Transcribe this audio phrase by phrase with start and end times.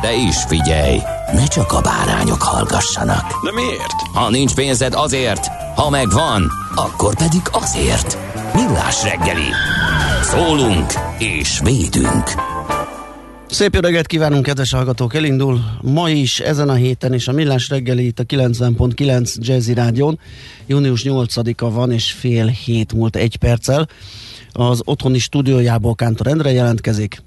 [0.00, 0.98] De is figyelj,
[1.32, 3.44] ne csak a bárányok hallgassanak.
[3.44, 3.92] De miért?
[4.12, 8.18] Ha nincs pénzed azért, ha megvan, akkor pedig azért.
[8.54, 9.50] Millás reggeli.
[10.22, 12.30] Szólunk és védünk.
[13.50, 15.14] Szép jó reggelt kívánunk, kedves hallgatók!
[15.14, 20.18] Elindul ma is, ezen a héten és a Millás reggeli itt a 90.9 Jazzy Rádion.
[20.66, 23.88] Június 8-a van, és fél hét múlt egy perccel.
[24.52, 27.22] Az otthoni stúdiójából Kántor Endre jelentkezik.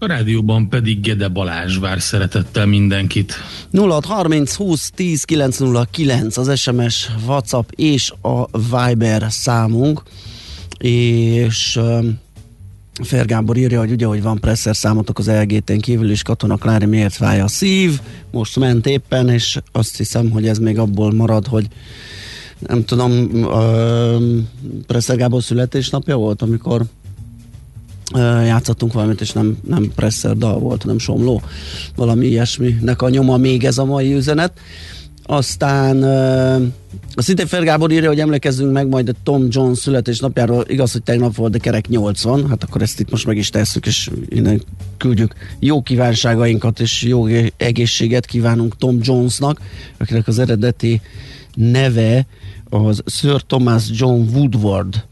[0.00, 3.34] A rádióban pedig Gede Balázs vár szeretettel mindenkit.
[3.72, 10.02] 0630 20 10 909 az SMS, WhatsApp és a Viber számunk,
[10.78, 11.80] és
[13.02, 16.86] Fer Gábor írja, hogy ugye, hogy van presszer számotok az LGT-n kívül is, Katona Klári
[16.86, 21.46] miért fáj a szív, most ment éppen, és azt hiszem, hogy ez még abból marad,
[21.46, 21.66] hogy
[22.58, 24.22] nem tudom, uh,
[24.86, 26.82] Presser Gábor születésnapja volt, amikor
[28.44, 31.42] játszottunk valamit, és nem, nem Presser dal volt, hanem Somló.
[31.96, 34.52] Valami ilyesminek a nyoma még ez a mai üzenet.
[35.22, 36.02] Aztán
[37.14, 40.64] a szintén Fer Gábor írja, hogy emlékezzünk meg majd a Tom Jones születésnapjáról.
[40.68, 42.48] Igaz, hogy tegnap volt, de kerek 80.
[42.48, 44.62] Hát akkor ezt itt most meg is tesszük, és innen
[44.96, 47.26] küldjük jó kívánságainkat, és jó
[47.56, 49.60] egészséget kívánunk Tom Jonesnak,
[49.98, 51.00] akinek az eredeti
[51.54, 52.26] neve
[52.68, 55.04] az Sir Thomas John Woodward.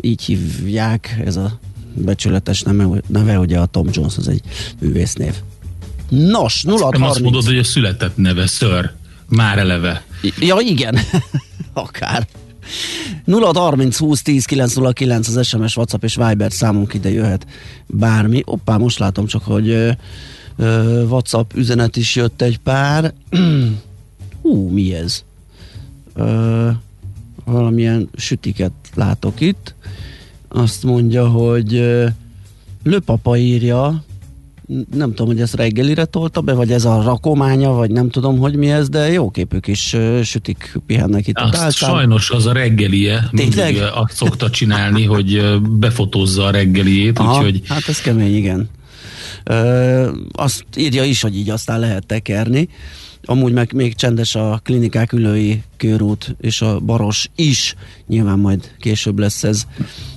[0.00, 1.58] Így hívják, ez a
[1.94, 4.40] becsületes neve, neve, ugye a Tom Jones az egy
[4.80, 5.34] művésznév.
[6.08, 8.92] Nos, 0 Nem azt mondod, hogy a született neve Sir,
[9.28, 10.04] már eleve.
[10.38, 10.98] Ja, igen.
[11.72, 12.26] Akár.
[13.24, 17.46] 0 30 20 10 909 az SMS, WhatsApp és Viber számunk ide jöhet
[17.86, 18.42] bármi.
[18.44, 19.90] Oppá, most látom csak, hogy ö,
[20.56, 23.14] ö, WhatsApp üzenet is jött egy pár.
[24.42, 25.24] Hú, mi ez?
[26.14, 26.70] Ö,
[27.44, 29.74] valamilyen sütiket látok itt.
[30.48, 32.06] Azt mondja, hogy ö,
[32.82, 34.04] Lőpapa írja,
[34.94, 38.56] nem tudom, hogy ezt reggelire tolta be, vagy ez a rakománya, vagy nem tudom, hogy
[38.56, 41.38] mi ez, de jó képű kis uh, sütik pihennek itt.
[41.38, 47.60] Azt sajnos az a reggelie, mindig azt szokta csinálni, hogy befotózza a reggeliét, Aha, úgyhogy...
[47.68, 48.68] Hát ez kemény, igen.
[49.44, 52.68] Ö, azt írja is, hogy így aztán lehet tekerni.
[53.24, 57.74] Amúgy meg még csendes a klinikák ülői körút és a baros is.
[58.06, 59.66] Nyilván majd később lesz ez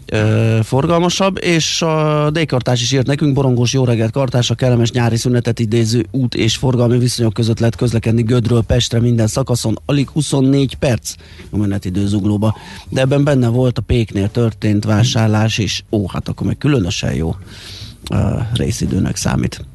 [0.06, 5.18] ö, forgalmasabb, és a D-kartás is írt nekünk, borongós jó reggelt kartás, a kellemes nyári
[5.18, 10.76] szünetet idéző út és forgalmi viszonyok között lehet közlekedni Gödről Pestre minden szakaszon, alig 24
[10.76, 11.14] perc
[11.50, 12.56] a menetidő zuglóba.
[12.90, 15.84] De ebben benne volt a Péknél történt vásárlás is.
[15.92, 17.36] Ó, hát akkor meg különösen jó
[18.12, 19.66] uh, részidőnek számít.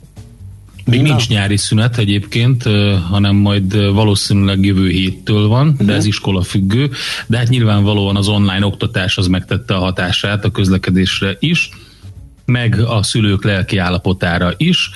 [0.84, 1.08] Még Na.
[1.08, 2.62] nincs nyári szünet egyébként,
[3.08, 6.90] hanem majd valószínűleg jövő héttől van, de ez iskola függő,
[7.26, 11.70] de hát nyilvánvalóan az online oktatás az megtette a hatását a közlekedésre is,
[12.44, 14.90] meg a szülők lelki állapotára is.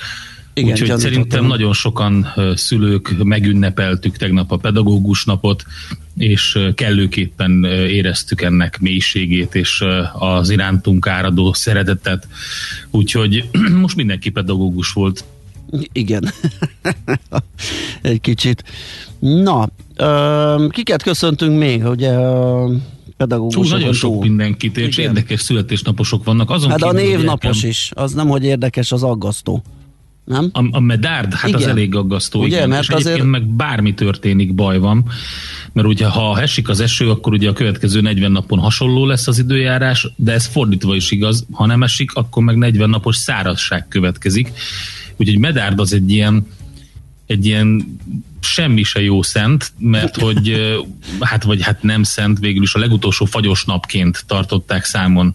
[0.54, 5.64] Igen, Úgyhogy szerintem nagyon sokan szülők megünnepeltük tegnap a pedagógus napot,
[6.16, 12.28] és kellőképpen éreztük ennek mélységét és az irántunk áradó szeretetet.
[12.91, 13.48] Úgyhogy
[13.82, 15.24] most mindenki pedagógus volt.
[15.92, 16.30] Igen.
[18.03, 18.65] Egy kicsit.
[19.18, 22.68] Na, ö, kiket köszöntünk még, ugye a
[23.28, 24.21] Hú, nagyon sok túl?
[24.22, 25.09] mindenkit, és Igen.
[25.10, 26.51] érdekes születésnaposok vannak.
[26.51, 29.63] Azon Hát a kívül, névnapos nekem- is, az nem, hogy érdekes, az aggasztó.
[30.24, 30.51] Nem?
[30.53, 31.60] A, a medárd, hát Igen.
[31.60, 32.41] az elég aggasztó.
[32.41, 32.68] Ugye, igen.
[32.68, 35.04] mert és egyébként azért- meg bármi történik, baj van.
[35.72, 39.39] Mert ugye, ha esik az eső, akkor ugye a következő 40 napon hasonló lesz az
[39.39, 41.47] időjárás, de ez fordítva is igaz.
[41.53, 44.53] Ha nem esik, akkor meg 40 napos szárazság következik.
[45.16, 46.47] Úgyhogy medárd az egy ilyen
[47.27, 47.98] egy ilyen
[48.41, 50.57] semmi se jó szent, mert hogy
[51.21, 55.34] hát vagy hát nem szent, végül is a legutolsó fagyos napként tartották számon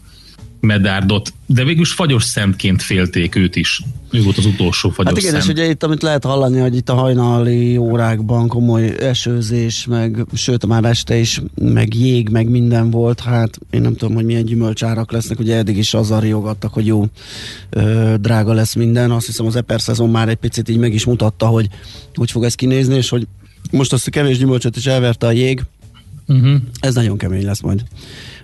[0.62, 3.82] Medárdot, de végül is fagyos szentként félték őt is.
[4.12, 5.44] Ő volt az utolsó fagyos Hát igen, szent.
[5.44, 10.66] és ugye itt, amit lehet hallani, hogy itt a hajnali órákban komoly esőzés, meg sőt,
[10.66, 15.12] már este is, meg jég, meg minden volt, hát én nem tudom, hogy milyen gyümölcsárak
[15.12, 17.06] lesznek, ugye eddig is azzal riogattak, hogy jó,
[17.70, 21.06] ö, drága lesz minden, azt hiszem az Eper szezon már egy picit így meg is
[21.06, 21.68] mutatta, hogy
[22.16, 23.28] hogy fog ez kinézni, és hogy
[23.72, 25.62] most azt a kevés gyümölcsöt is elverte a jég,
[26.28, 26.56] Uh-huh.
[26.80, 27.84] ez nagyon kemény lesz majd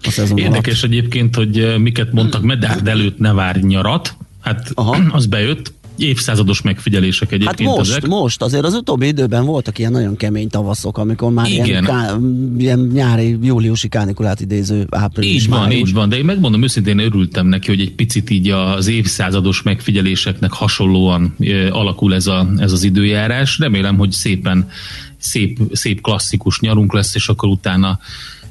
[0.04, 0.94] a szezon Érdekes alatt.
[0.96, 4.16] egyébként, hogy eh, miket mondtak Medárd előtt ne várj nyarat.
[4.42, 4.98] Hát Aha.
[5.18, 5.76] az bejött.
[6.00, 8.08] Évszázados megfigyelések Hát egyébként most, ezek.
[8.08, 11.66] most, azért az utóbbi időben voltak ilyen nagyon kemény tavaszok, amikor már Igen.
[11.66, 12.18] ilyen, ká,
[12.58, 15.88] ilyen nyári, júliusi kánikulát idéző április, Így van, május.
[15.90, 20.52] így van, de én megmondom őszintén örültem neki, hogy egy picit így az évszázados megfigyeléseknek
[20.52, 23.60] hasonlóan ö, alakul ez, a, ez az időjárás.
[23.60, 24.70] Remélem, hogy szépen
[25.18, 28.00] szép, szép klasszikus nyarunk lesz, és akkor utána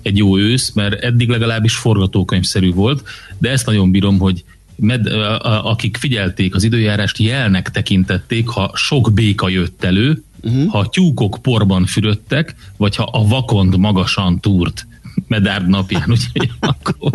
[0.07, 3.09] egy jó ősz, mert eddig legalábbis forgatókönyvszerű volt,
[3.39, 4.45] de ezt nagyon bírom, hogy
[4.77, 10.71] med, a, a, akik figyelték az időjárást, jelnek tekintették, ha sok béka jött elő, uh-huh.
[10.71, 14.87] ha a tyúkok porban fürödtek, vagy ha a vakond magasan túrt
[15.27, 17.11] medárd napján, úgyhogy akkor,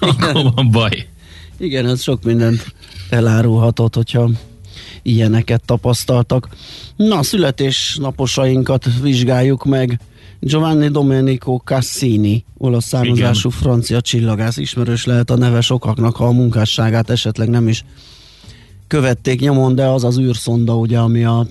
[0.00, 1.06] akkor van baj.
[1.58, 2.74] Igen, ez sok mindent
[3.10, 4.30] elárulhatott, hogyha
[5.02, 6.48] ilyeneket tapasztaltak.
[6.96, 10.00] Na, születésnaposainkat vizsgáljuk meg.
[10.44, 13.60] Giovanni Domenico Cassini, olasz származású Igen.
[13.60, 17.84] francia csillagász, ismerős lehet a neve sokaknak, ha a munkásságát esetleg nem is
[18.86, 21.46] követték nyomon, de az az űrszonda, ugye, ami a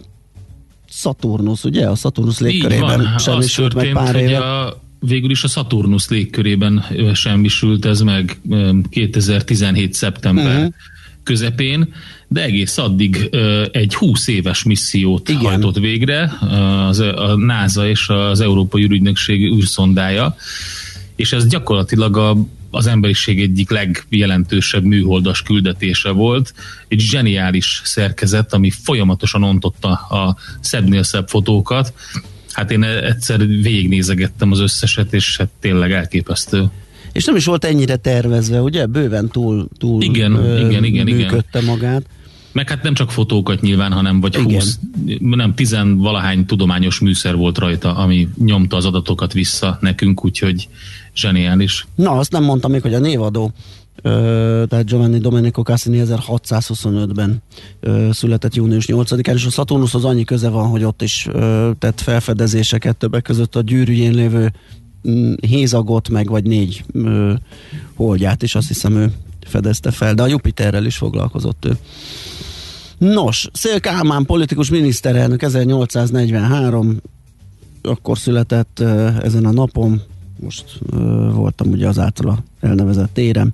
[0.89, 1.87] Saturnus, ugye?
[1.87, 4.37] A Saturnus légkörében semmisült meg pár éve.
[4.37, 9.93] a, végül is a Saturnus légkörében semmisült ez meg ö, 2017.
[9.93, 10.73] szeptember uh-huh.
[11.31, 11.93] Közepén,
[12.27, 13.29] de egész addig
[13.71, 15.29] egy 20 éves missziót.
[15.29, 15.41] Igen.
[15.41, 16.31] hajtott végre
[16.87, 20.35] az, a NASA és az Európai űrügynökség űrszondája,
[21.15, 22.37] és ez gyakorlatilag a,
[22.71, 26.53] az emberiség egyik legjelentősebb műholdas küldetése volt.
[26.87, 31.93] Egy zseniális szerkezet, ami folyamatosan ontotta a szebbnél szebb fotókat.
[32.51, 36.71] Hát én egyszer végignézegettem az összeset, és hát tényleg elképesztő.
[37.11, 38.85] És nem is volt ennyire tervezve, ugye?
[38.85, 41.15] Bőven túl, túl Igen, igen, igen, igen.
[41.15, 42.05] működte magát.
[42.51, 44.53] Meg hát nem csak fotókat nyilván, hanem vagy Igen.
[44.53, 44.79] 20,
[45.19, 50.67] nem, tizenvalahány tudományos műszer volt rajta, ami nyomta az adatokat vissza nekünk, úgyhogy
[51.15, 51.87] zseniális.
[51.95, 53.51] Na, azt nem mondtam még, hogy a névadó,
[54.01, 57.41] ö, tehát Giovanni Domenico Cassini 1625-ben
[57.79, 62.01] ö, született június 8-án, és a Saturnushoz annyi köze van, hogy ott is ö, tett
[62.01, 64.51] felfedezéseket, többek között a gyűrűjén lévő
[65.41, 67.33] hézagot, meg vagy négy ö,
[67.95, 69.11] holdját is, azt hiszem ő
[69.45, 71.77] fedezte fel, de a Jupiterrel is foglalkozott ő.
[72.97, 77.01] Nos, Szél Kálmán politikus miniszterelnök 1843
[77.81, 80.01] akkor született ö, ezen a napon,
[80.39, 80.97] most ö,
[81.33, 83.53] voltam ugye az általa elnevezett téren,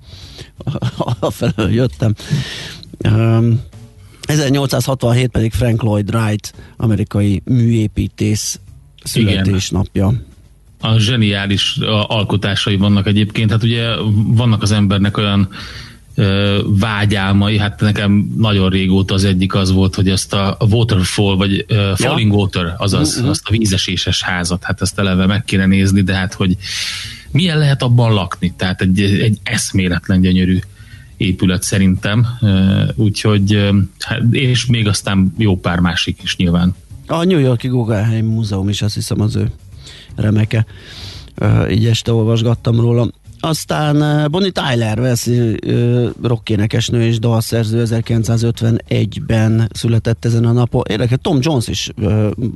[1.20, 2.14] afelől jöttem.
[3.08, 3.60] Um,
[4.20, 8.60] 1867 pedig Frank Lloyd Wright, amerikai műépítész
[9.04, 10.12] születésnapja.
[10.80, 13.50] A zseniális alkotásai vannak egyébként.
[13.50, 15.48] Hát ugye vannak az embernek olyan
[16.14, 21.64] ö, vágyálmai, hát nekem nagyon régóta az egyik az volt, hogy ezt a waterfall, vagy
[21.68, 23.28] ö, falling water, azaz Mhm.
[23.28, 26.56] azt a vízeséses házat, hát ezt eleve meg kéne nézni, de hát hogy
[27.30, 28.52] milyen lehet abban lakni?
[28.56, 30.58] Tehát egy, egy eszméletlen gyönyörű
[31.16, 32.26] épület szerintem,
[32.94, 36.74] úgyhogy hát, és még aztán jó pár másik is nyilván.
[37.06, 39.50] A New Yorki Guggenheim Múzeum is azt hiszem az ő
[40.18, 40.66] remeke.
[41.70, 43.08] Így este olvasgattam róla.
[43.40, 50.82] Aztán Bonnie Tyler, Velszi uh, rockénekesnő és dalszerző 1951-ben született ezen a napon.
[50.88, 51.90] Érdekes, Tom Jones is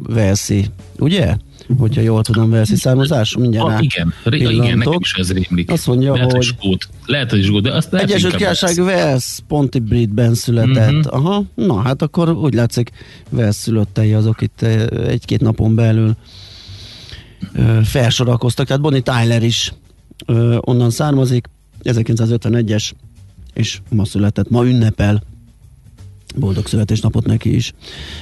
[0.08, 0.66] Velszi,
[0.98, 1.36] ugye?
[1.78, 4.78] Hogyha jól tudom, Velszi származás, mindjárt Ah, igen, ré, igen, pillantok.
[4.84, 5.70] nekem is ez rémlik.
[5.70, 6.88] Azt mondja, lehet, hogy- skót.
[7.06, 8.76] Lehet, hogy skót, de azt lehet, Egyesült Királyság.
[8.78, 10.90] Wales Pontebridben született.
[10.92, 11.14] Mhm.
[11.14, 12.90] Aha, na hát akkor úgy látszik
[13.30, 14.62] Wales szülöttei azok itt
[15.06, 16.16] egy-két napon belül
[17.84, 18.66] felsorakoztak.
[18.66, 19.72] Tehát Bonnie Tyler is
[20.60, 21.48] onnan származik,
[21.82, 22.92] 1951-es,
[23.54, 25.22] és ma született, ma ünnepel.
[26.36, 27.72] Boldog születésnapot neki is.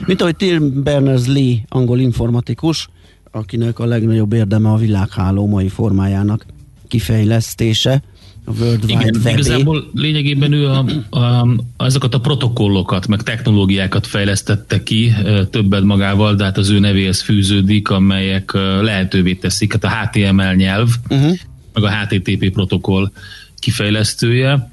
[0.07, 2.89] Mint ahogy Tim Berners-Lee, angol informatikus,
[3.31, 6.47] akinek a legnagyobb érdeme a világháló mai formájának
[6.89, 8.03] kifejlesztése,
[8.51, 9.33] a World Wide Igen, Web.
[9.33, 15.13] igazából lényegében ő a, a, azokat a protokollokat, meg technológiákat fejlesztette ki
[15.51, 20.89] többet magával, de hát az ő nevéhez fűződik, amelyek lehetővé teszik, hát a HTML nyelv,
[21.09, 21.37] Uh-huh.
[21.73, 23.11] meg a HTTP protokoll
[23.59, 24.71] kifejlesztője,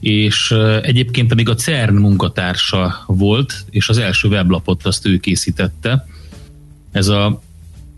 [0.00, 6.06] és egyébként pedig a CERN munkatársa volt, és az első weblapot azt ő készítette.
[6.92, 7.42] Ez, a,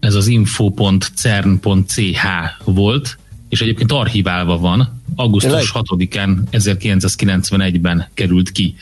[0.00, 2.24] ez az info.cern.ch
[2.64, 8.74] volt, és egyébként archiválva van, augusztus 6-án 1991-ben került ki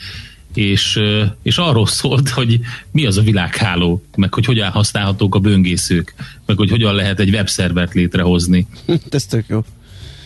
[0.53, 0.99] és,
[1.41, 2.59] és arról szólt, hogy
[2.91, 6.13] mi az a világháló, meg hogy hogyan használhatók a böngészők,
[6.45, 8.67] meg hogy hogyan lehet egy webszervert létrehozni.
[9.09, 9.63] Ez tök jó.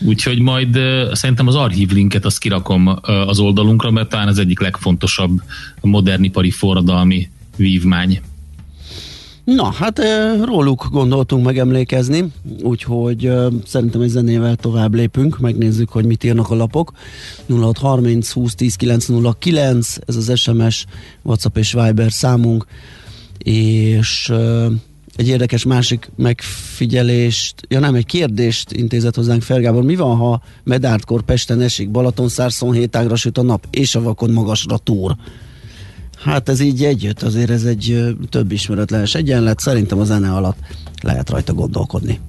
[0.00, 4.38] Úgyhogy majd uh, szerintem az archív linket azt kirakom uh, az oldalunkra, mert talán az
[4.38, 5.42] egyik legfontosabb
[5.80, 8.20] modernipari forradalmi vívmány.
[9.54, 10.00] Na, hát
[10.44, 13.32] róluk gondoltunk megemlékezni, úgyhogy
[13.66, 16.92] szerintem egy zenével tovább lépünk, megnézzük, hogy mit írnak a lapok.
[17.46, 20.86] 0630 20 10 909, ez az SMS,
[21.22, 22.66] WhatsApp és Viber számunk,
[23.38, 24.32] és
[25.16, 29.82] egy érdekes másik megfigyelést, ja nem, egy kérdést intézett hozzánk Fergábor.
[29.82, 32.28] Mi van, ha Medártkor Pesten esik, Balaton
[32.72, 35.16] hétágra süt a nap, és a vakon magasra túr?
[36.22, 40.58] Hát ez így együtt, azért ez egy több ismeretlenes egyenlet, szerintem a zene alatt
[41.02, 42.20] lehet rajta gondolkodni.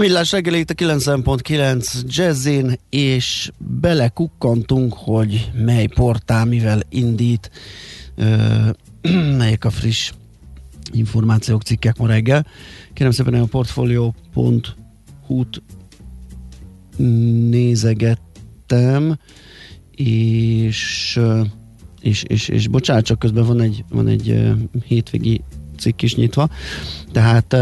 [0.00, 7.50] Millás reggel itt a 9.9 jazzin, és belekukkantunk, hogy mely portál mivel indít,
[8.14, 8.70] ö,
[9.38, 10.12] melyek a friss
[10.92, 12.46] információk, cikkek ma reggel.
[12.92, 14.72] Kérem szépen a portfolio.hu-t
[17.50, 19.18] nézegettem,
[19.94, 21.18] és,
[22.00, 24.52] és, és, és bocsánat, csak közben van egy, van egy
[24.84, 25.40] hétvégi
[25.78, 26.48] cikk is nyitva,
[27.12, 27.56] tehát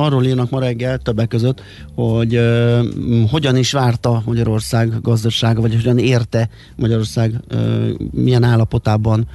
[0.00, 1.62] arról írnak ma reggel többek között,
[1.94, 9.28] hogy uh, hogyan is várta Magyarország gazdasága, vagy hogyan érte Magyarország, uh, milyen állapotában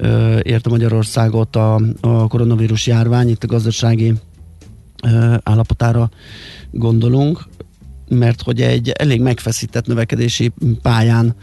[0.00, 4.14] uh, érte Magyarországot a, a koronavírus járvány, itt a gazdasági
[5.02, 6.10] uh, állapotára
[6.70, 7.44] gondolunk,
[8.08, 10.52] mert hogy egy elég megfeszített növekedési
[10.82, 11.34] pályán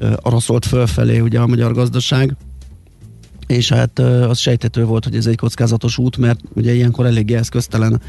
[0.00, 2.36] uh, arra szólt fölfelé ugye a magyar gazdaság,
[3.48, 8.00] és hát az sejtető volt, hogy ez egy kockázatos út, mert ugye ilyenkor eléggé eszköztelen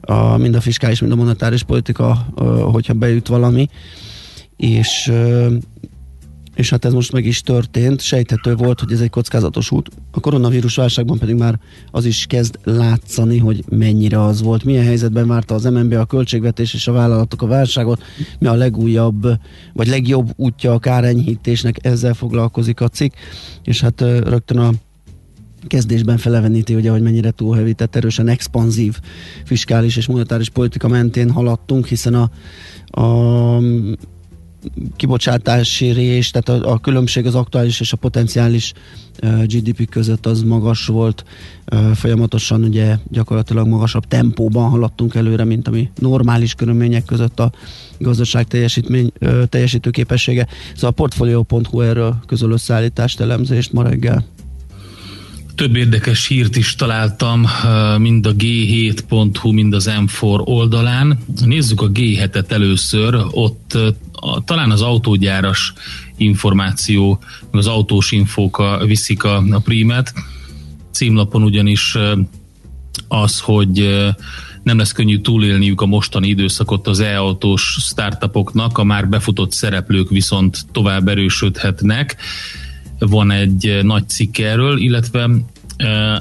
[0.00, 2.26] a, mind a fiskális, mind a monetáris politika,
[2.72, 3.68] hogyha beüt valami,
[4.56, 5.12] és
[6.54, 8.00] és hát ez most meg is történt.
[8.00, 9.90] Sejthető volt, hogy ez egy kockázatos út.
[10.10, 11.58] A koronavírus válságban pedig már
[11.90, 14.64] az is kezd látszani, hogy mennyire az volt.
[14.64, 18.02] Milyen helyzetben várta az MNB a költségvetés és a vállalatok a válságot,
[18.38, 19.26] mi a legújabb,
[19.72, 23.14] vagy legjobb útja a kárenyhítésnek, ezzel foglalkozik a cikk,
[23.64, 24.70] és hát rögtön a
[25.66, 28.98] kezdésben feleveníti, ugye, hogy mennyire túlhevített, erősen expanzív
[29.44, 32.30] fiskális és monetáris politika mentén haladtunk, hiszen a,
[33.00, 33.60] a
[34.96, 38.72] kibocsátási rés, tehát a, a különbség az aktuális és a potenciális
[39.22, 41.24] uh, GDP között az magas volt,
[41.72, 47.52] uh, folyamatosan ugye gyakorlatilag magasabb tempóban haladtunk előre, mint ami normális körülmények között a
[47.98, 50.46] gazdaság teljesítmény, uh, teljesítő képessége.
[50.74, 54.33] Szóval a portfolio.hu erről közöl összeállítást, elemzést ma reggel.
[55.54, 57.46] Több érdekes hírt is találtam,
[57.98, 61.18] mind a G7.hu, mind az M4 oldalán.
[61.44, 63.78] Nézzük a G7-et először, ott
[64.12, 65.72] a, talán az autógyáras
[66.16, 67.18] információ,
[67.50, 70.12] az autós infók a, viszik a, a prímet.
[70.90, 71.96] Címlapon ugyanis
[73.08, 74.04] az, hogy
[74.62, 80.66] nem lesz könnyű túlélniük a mostani időszakot az e-autós startupoknak, a már befutott szereplők viszont
[80.72, 82.16] tovább erősödhetnek.
[83.08, 85.30] Van egy nagy cikk erről, illetve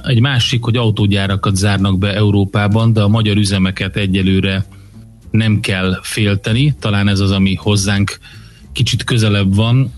[0.03, 4.65] egy másik, hogy autógyárakat zárnak be Európában, de a magyar üzemeket egyelőre
[5.31, 8.19] nem kell félteni, talán ez az, ami hozzánk
[8.73, 9.93] kicsit közelebb van,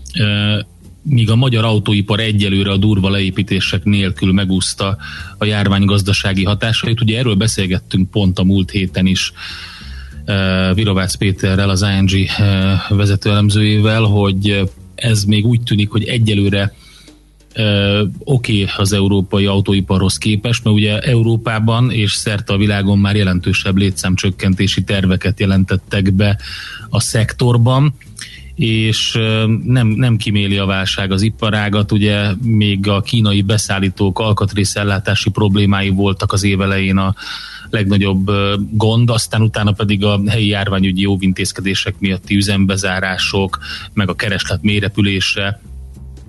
[1.02, 4.96] míg a magyar autóipar egyelőre a durva leépítések nélkül megúszta
[5.38, 7.00] a járvány gazdasági hatásait.
[7.00, 9.32] Ugye erről beszélgettünk pont a múlt héten is
[10.74, 12.10] Virovácz Péterrel, az ING
[12.88, 16.74] vezetőelemzőjével, hogy ez még úgy tűnik, hogy egyelőre
[18.18, 23.76] oké okay az európai autóiparhoz képest, mert ugye Európában és szerte a világon már jelentősebb
[23.76, 26.38] létszámcsökkentési terveket jelentettek be
[26.88, 27.94] a szektorban,
[28.54, 29.12] és
[29.64, 36.32] nem, nem kiméli a válság az iparágat, ugye még a kínai beszállítók alkatrészellátási problémái voltak
[36.32, 37.14] az évelején a
[37.70, 38.30] legnagyobb
[38.70, 43.58] gond, aztán utána pedig a helyi járványügyi óvintézkedések miatti üzembezárások,
[43.92, 45.60] meg a kereslet mérepülése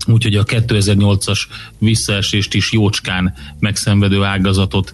[0.08, 1.40] úgyhogy a 2008-as
[1.78, 4.94] visszaesést is jócskán megszenvedő ágazatot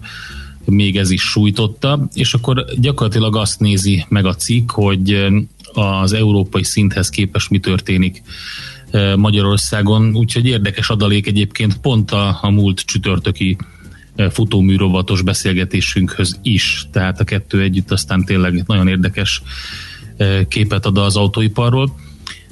[0.66, 5.28] még ez is sújtotta, és akkor gyakorlatilag azt nézi meg a cikk, hogy
[5.74, 8.22] az európai szinthez képest mi történik
[9.16, 13.58] Magyarországon, úgyhogy érdekes adalék egyébként pont a, a múlt csütörtöki
[14.30, 19.42] futóműrovatos beszélgetésünkhöz is, tehát a kettő együtt aztán tényleg nagyon érdekes
[20.48, 21.96] képet ad az autóiparról.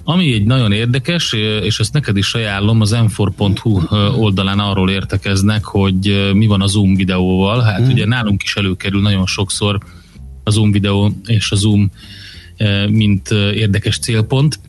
[0.04, 3.82] Ami egy nagyon érdekes, és ezt neked is ajánlom, az m4.hu
[4.21, 7.62] oldalán arról értekeznek, hogy mi van a Zoom videóval.
[7.62, 7.89] Hát mm.
[7.89, 9.78] ugye nálunk is előkerül nagyon sokszor
[10.43, 11.91] a Zoom videó és a Zoom
[12.89, 14.60] mint érdekes célpont.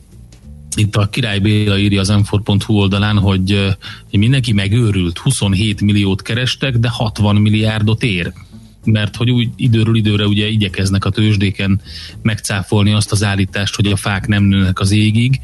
[0.75, 3.75] Itt a Király Béla írja az m4.hu oldalán, hogy
[4.11, 8.33] mindenki megőrült, 27 milliót kerestek, de 60 milliárdot ér.
[8.85, 11.81] Mert hogy úgy időről időre ugye igyekeznek a tőzsdéken
[12.21, 15.39] megcáfolni azt az állítást, hogy a fák nem nőnek az égig,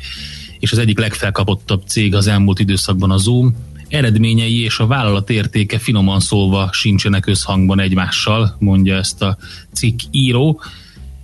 [0.60, 3.56] és az egyik legfelkapottabb cég az elmúlt időszakban a Zoom,
[3.90, 9.38] eredményei és a vállalat értéke finoman szólva sincsenek összhangban egymással, mondja ezt a
[9.74, 10.62] cikk író,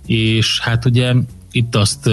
[0.06, 1.14] és hát ugye
[1.56, 2.10] itt azt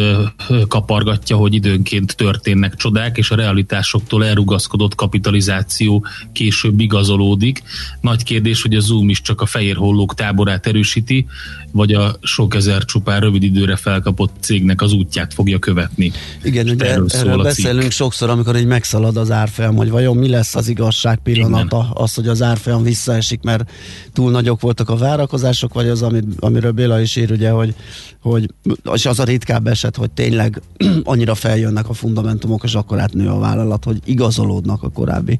[0.67, 7.63] kapargatja, hogy időnként történnek csodák, és a realitásoktól elrugaszkodott kapitalizáció később igazolódik.
[8.01, 11.25] Nagy kérdés, hogy a Zoom is csak a fehér hollók táborát erősíti,
[11.71, 16.11] vagy a sok ezer csupán rövid időre felkapott cégnek az útját fogja követni.
[16.43, 20.55] Igen, ugye erről, erről beszélünk sokszor, amikor így megszalad az árfolyam, hogy vajon mi lesz
[20.55, 22.03] az igazság pillanata, Igen.
[22.03, 23.69] az, hogy az árfolyam visszaesik, mert
[24.13, 26.05] túl nagyok voltak a várakozások, vagy az,
[26.39, 27.75] amiről Béla is ír, ugye, hogy,
[28.19, 28.53] hogy
[28.93, 30.61] és az a ritkább eset, hogy tényleg
[31.03, 35.39] annyira feljönnek a fundamentumok, és akkor átnő a vállalat, hogy igazolódnak a korábbi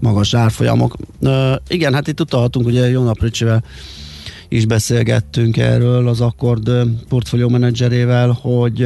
[0.00, 0.96] magas árfolyamok.
[1.20, 3.64] Uh, igen, hát itt utalhatunk ugye Jónap Ricsivel
[4.48, 6.70] is beszélgettünk erről az Akkord
[7.08, 8.80] portfólió menedzserével, hogy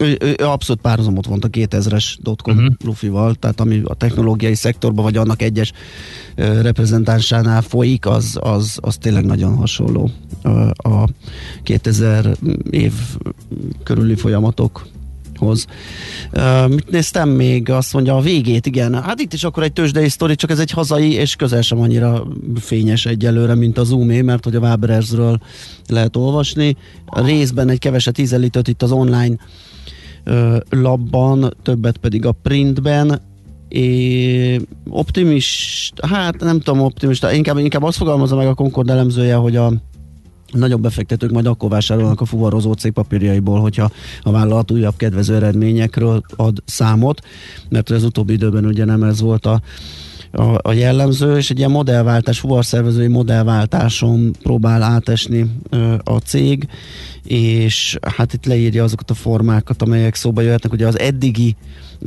[0.00, 2.74] ő, ő abszolút párhuzamot vont a 2000-es dotcom uh-huh.
[2.84, 5.72] lufival, tehát ami a technológiai szektorban, vagy annak egyes
[6.36, 10.10] reprezentánsánál folyik, az, az, az tényleg nagyon hasonló
[10.72, 11.08] a
[11.62, 12.36] 2000
[12.70, 12.92] év
[13.82, 14.86] körüli folyamatok
[15.38, 15.66] hoz.
[16.32, 17.70] Uh, mit néztem még?
[17.70, 19.02] Azt mondja a végét, igen.
[19.02, 22.26] Hát itt is akkor egy tőzsdei sztori, csak ez egy hazai, és közel sem annyira
[22.60, 25.40] fényes egyelőre, mint az Zoomé, mert hogy a Waberersről
[25.88, 26.76] lehet olvasni.
[27.06, 29.36] A részben egy keveset ízelített itt az online
[30.70, 33.20] labban, többet pedig a printben.
[33.68, 39.56] É, optimist, hát nem tudom optimista, inkább, inkább azt fogalmazza meg a Concord elemzője, hogy
[39.56, 39.72] a
[40.52, 43.90] nagyobb befektetők majd akkor vásárolnak a fuvarozó cégpapírjaiból, hogyha
[44.22, 47.20] a vállalat újabb kedvező eredményekről ad számot,
[47.68, 49.60] mert az utóbbi időben ugye nem ez volt a
[50.32, 56.68] a, a jellemző, és egy ilyen modellváltás, fuvarszervezői modellváltáson próbál átesni ö, a cég,
[57.24, 61.56] és hát itt leírja azokat a formákat, amelyek szóba jöhetnek, ugye az eddigi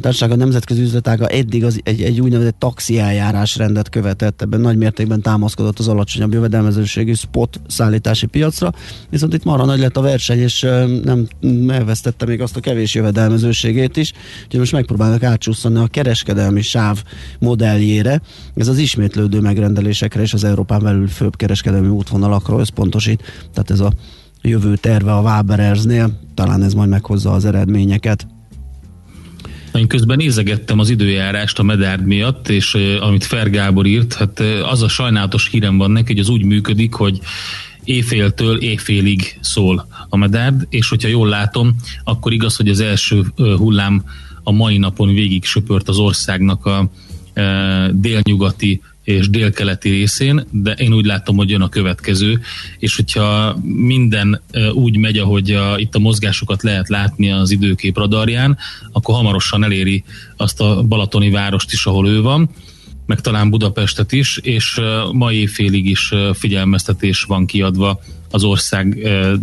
[0.01, 4.77] társaság a nemzetközi üzletága eddig az egy, egy úgynevezett taxi eljárás rendet követett, ebben nagy
[4.77, 8.73] mértékben támaszkodott az alacsonyabb jövedelmezőségű spot szállítási piacra,
[9.09, 10.61] viszont itt marha nagy lett a verseny, és
[11.03, 11.27] nem
[11.67, 17.03] elvesztette még azt a kevés jövedelmezőségét is, úgyhogy most megpróbálnak átcsúszani a kereskedelmi sáv
[17.39, 18.21] modelljére,
[18.55, 23.23] ez az ismétlődő megrendelésekre és az Európán belül főbb kereskedelmi útvonalakra összpontosít,
[23.53, 23.91] tehát ez a
[24.41, 28.27] jövő terve a Waberersnél, talán ez majd meghozza az eredményeket.
[29.73, 34.81] Én közben nézegettem az időjárást a medárd miatt, és amit Fer Gábor írt, hát az
[34.81, 37.19] a sajnálatos hírem van neki, hogy az úgy működik, hogy
[37.83, 44.03] éjféltől éjfélig szól a medárd, és hogyha jól látom, akkor igaz, hogy az első hullám
[44.43, 46.89] a mai napon végig söpört az országnak a
[47.91, 52.39] délnyugati és délkeleti részén, de én úgy látom, hogy jön a következő,
[52.79, 54.41] és hogyha minden
[54.73, 58.57] úgy megy, ahogy a, itt a mozgásokat lehet látni az időkép radarján,
[58.91, 60.03] akkor hamarosan eléri
[60.37, 62.49] azt a balatoni várost is, ahol ő van,
[63.05, 68.97] meg talán Budapestet is, és mai évfélig is figyelmeztetés van kiadva az ország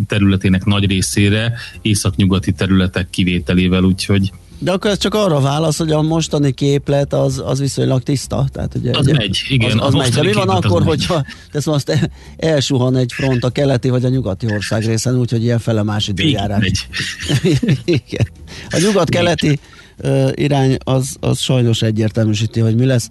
[0.06, 6.02] területének nagy részére, északnyugati területek kivételével, úgyhogy de akkor ez csak arra válasz, hogy a
[6.02, 8.46] mostani képlet az, az viszonylag tiszta.
[8.52, 9.78] Tehát, ugye, az ugye, megy, igen.
[9.78, 10.12] Az, az megy.
[10.12, 14.46] De mi van akkor, hogyha tesz azt elsuhan egy front a keleti vagy a nyugati
[14.52, 16.60] ország részen, úgyhogy ilyen fele más időjárás.
[16.60, 17.58] Megy.
[17.84, 18.28] igen.
[18.70, 19.58] A nyugat-keleti
[20.04, 23.08] uh, irány az, az sajnos egyértelműsíti, hogy mi lesz.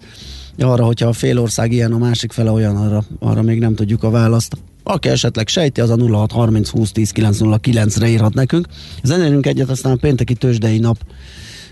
[0.58, 4.02] Arra, hogyha a fél ország ilyen, a másik fele olyan, arra, arra még nem tudjuk
[4.02, 4.56] a választ.
[4.82, 8.66] Aki esetleg sejti, az a 0630 20 10 909 re írhat nekünk.
[9.02, 10.98] Zenélünk egyet, aztán a pénteki tőzsdei nap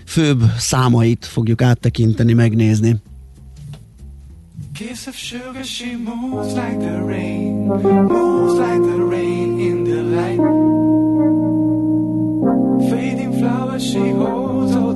[0.05, 2.95] főbb számait fogjuk áttekinteni, megnézni.
[4.73, 7.67] Kiss of sugar, she moves like the rain,
[8.07, 10.39] moves like the rain in the light.
[12.89, 14.86] Fading flowers, she holds all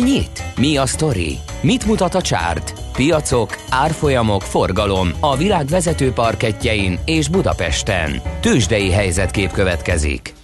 [0.00, 0.42] nyit?
[0.56, 1.38] Mi a sztori?
[1.62, 2.74] Mit mutat a csárt?
[2.92, 8.22] Piacok, árfolyamok, forgalom a világ vezető parketjein és Budapesten.
[8.40, 10.34] Tősdei helyzetkép következik.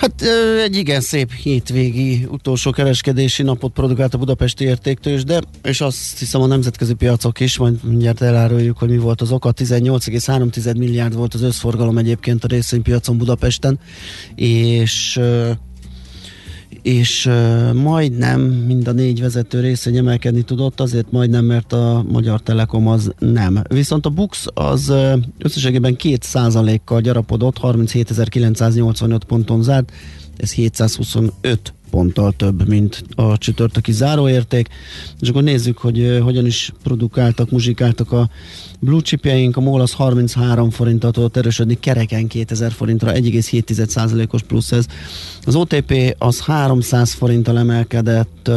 [0.00, 0.22] Hát
[0.64, 6.40] egy igen szép hétvégi utolsó kereskedési napot produkált a budapesti értéktős, de és azt hiszem
[6.40, 9.52] a nemzetközi piacok is, majd mindjárt eláruljuk, hogy mi volt az oka.
[9.52, 13.78] 18,3 milliárd volt az összforgalom egyébként a részvénypiacon Budapesten,
[14.34, 15.20] és
[16.82, 22.40] és uh, majdnem mind a négy vezető részény emelkedni tudott, azért majdnem, mert a Magyar
[22.40, 23.62] Telekom az nem.
[23.68, 29.92] Viszont a Bux az uh, összességében 2%-kal gyarapodott, 37.985 ponton zárt,
[30.36, 34.68] ez 725 ponttal több, mint a csütörtöki záróérték.
[35.20, 38.28] És akkor nézzük, hogy hogyan is produkáltak, muzsikáltak a
[38.78, 44.86] blue chipjeink, a MOL az 33 forintot tudott erősödni, kereken 2000 forintra, 1,7%-os plusz ez.
[45.44, 48.50] Az OTP az 300 forinttal emelkedett,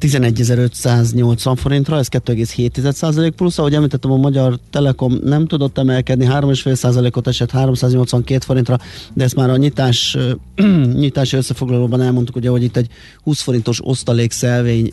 [0.00, 7.50] 11.580 forintra, ez 2,7% plusz, ahogy említettem, a Magyar Telekom nem tudott emelkedni, 3,5%-ot esett
[7.50, 8.78] 382 forintra,
[9.12, 10.16] de ezt már a nyitás,
[10.94, 12.88] nyitási összefoglalóban elmondtuk, ugye, hogy itt egy
[13.22, 14.32] 20 forintos osztalék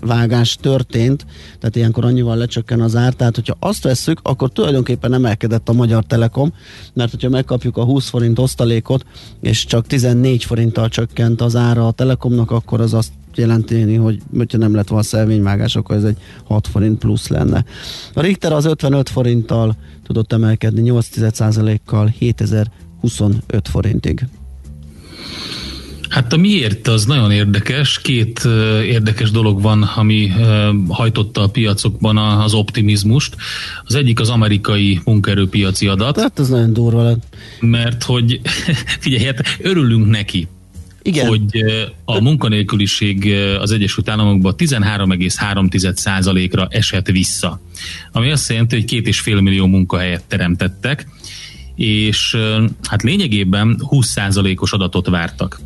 [0.02, 1.26] vágás történt,
[1.60, 6.04] tehát ilyenkor annyival lecsökken az ár, tehát hogyha azt vesszük, akkor tulajdonképpen emelkedett a Magyar
[6.04, 6.54] Telekom,
[6.94, 9.06] mert hogyha megkapjuk a 20 forint osztalékot,
[9.42, 14.58] és csak 14 forinttal csökkent az ára a Telekomnak, akkor az azt jelenteni, hogy hogyha
[14.58, 17.66] nem lett volna szelvényvágás, akkor ez egy 6 forint plusz lenne.
[18.14, 19.76] A Richter az 55 forinttal
[20.08, 24.26] tudott emelkedni, 8,1%-kal 7025 forintig.
[26.10, 28.02] Hát a miért az nagyon érdekes.
[28.02, 28.42] Két
[28.84, 30.32] érdekes dolog van, ami
[30.88, 33.36] hajtotta a piacokban az optimizmust.
[33.84, 36.20] Az egyik az amerikai munkaerőpiaci adat.
[36.20, 37.36] Hát ez nagyon durva lett.
[37.60, 38.42] Mert hogy
[39.00, 40.48] figyelj, hát örülünk neki.
[41.08, 41.28] Igen.
[41.28, 41.64] hogy
[42.06, 47.62] a munkanélküliség az Egyesült Államokban 13,3%-ra esett vissza.
[48.12, 51.08] Ami azt jelenti, hogy két és fél millió munkahelyet teremtettek,
[51.76, 52.38] és
[52.84, 55.60] hát lényegében 20%-os adatot vártak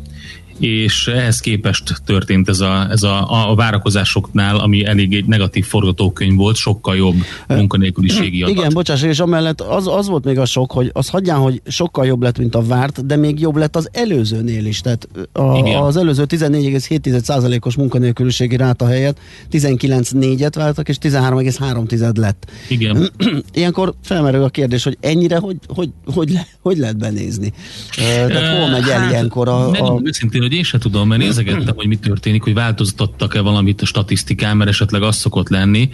[0.62, 6.36] és ehhez képest történt ez a, ez a, a várakozásoknál, ami elég egy negatív forgatókönyv
[6.36, 7.16] volt, sokkal jobb
[7.48, 8.56] munkanélküliségi adat.
[8.56, 12.06] Igen, bocsáss, és amellett az, az volt még a sok, hogy az hagyján, hogy sokkal
[12.06, 14.80] jobb lett, mint a várt, de még jobb lett az előzőnél is.
[14.80, 15.42] Tehát a,
[15.86, 19.18] az előző 14,7%-os munkanélküliségi ráta helyett
[19.52, 22.50] 19,4-et váltak, és 13,3 lett.
[22.68, 23.10] Igen.
[23.52, 27.52] Ilyenkor felmerül a kérdés, hogy ennyire hogy, hogy, hogy, le, hogy lehet benézni?
[27.96, 29.70] Tehát hol megy el hát, ilyenkor a...
[29.70, 30.00] a...
[30.02, 34.56] Őszintén, hogy én se tudom, mert nézegettem, hogy mi történik, hogy változtattak-e valamit a statisztikán,
[34.56, 35.88] mert esetleg az szokott lenni.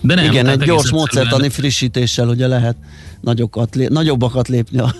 [0.00, 0.24] De nem.
[0.24, 2.76] Igen, egy gyors módszertani frissítéssel ugye lehet
[3.20, 4.94] nagyokat, lép, nagyobbakat lépni a,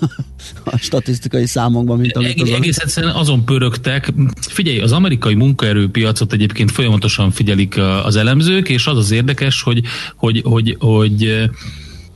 [0.65, 4.13] a statisztikai számokban, mint amit az Egész egyszerűen azon pörögtek.
[4.41, 9.83] Figyelj, az amerikai munkaerőpiacot egyébként folyamatosan figyelik az elemzők, és az az érdekes, hogy,
[10.17, 11.51] hogy, hogy, hogy hogy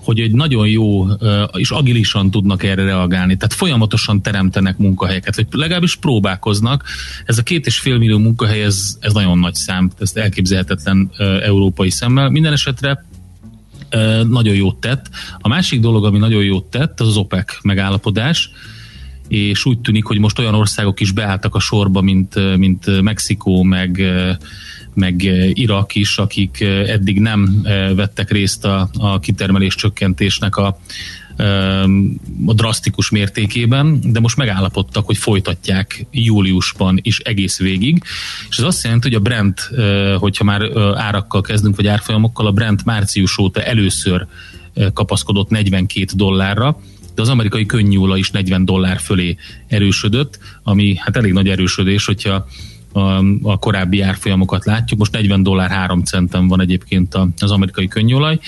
[0.08, 1.06] egy nagyon jó
[1.52, 3.36] és agilisan tudnak erre reagálni.
[3.36, 6.84] Tehát folyamatosan teremtenek munkahelyeket, vagy legalábbis próbálkoznak.
[7.24, 11.10] Ez a két és fél millió munkahely, ez, ez nagyon nagy szám, ez elképzelhetetlen
[11.42, 12.28] európai szemmel.
[12.30, 13.04] Minden esetre
[14.28, 15.10] nagyon jót tett.
[15.38, 18.50] A másik dolog, ami nagyon jót tett, az az OPEC megállapodás,
[19.28, 24.02] és úgy tűnik, hogy most olyan országok is beálltak a sorba, mint, mint Mexikó, meg
[24.94, 27.62] meg Irak is, akik eddig nem
[27.96, 30.78] vettek részt a, a kitermelés csökkentésnek a,
[32.46, 38.02] a drasztikus mértékében, de most megállapodtak, hogy folytatják júliusban is egész végig,
[38.50, 39.70] és ez azt jelenti, hogy a Brent,
[40.18, 40.62] hogyha már
[40.94, 44.26] árakkal kezdünk, vagy árfolyamokkal, a Brent március óta először
[44.92, 46.78] kapaszkodott 42 dollárra,
[47.14, 52.46] de az amerikai könnyúla is 40 dollár fölé erősödött, ami hát elég nagy erősödés, hogyha
[53.42, 54.98] a, korábbi árfolyamokat látjuk.
[54.98, 58.38] Most 40 dollár 3 centen van egyébként az amerikai könnyolaj,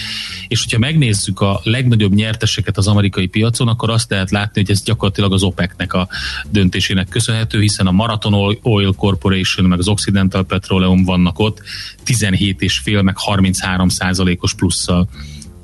[0.48, 4.82] és hogyha megnézzük a legnagyobb nyerteseket az amerikai piacon, akkor azt lehet látni, hogy ez
[4.82, 6.09] gyakorlatilag az OPEC-nek a
[6.50, 11.62] döntésének köszönhető, hiszen a Marathon Oil Corporation meg az Occidental Petroleum vannak ott
[12.06, 15.09] 17,5 meg 33 százalékos plusszal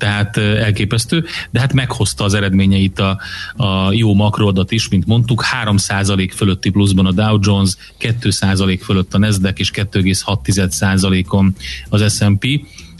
[0.03, 3.19] tehát elképesztő, de hát meghozta az eredményeit a,
[3.55, 9.17] a jó makroadat is, mint mondtuk, 3% fölötti pluszban a Dow Jones, 2% fölött a
[9.17, 11.55] Nasdaq és 2,6%-on
[11.89, 12.45] az S&P,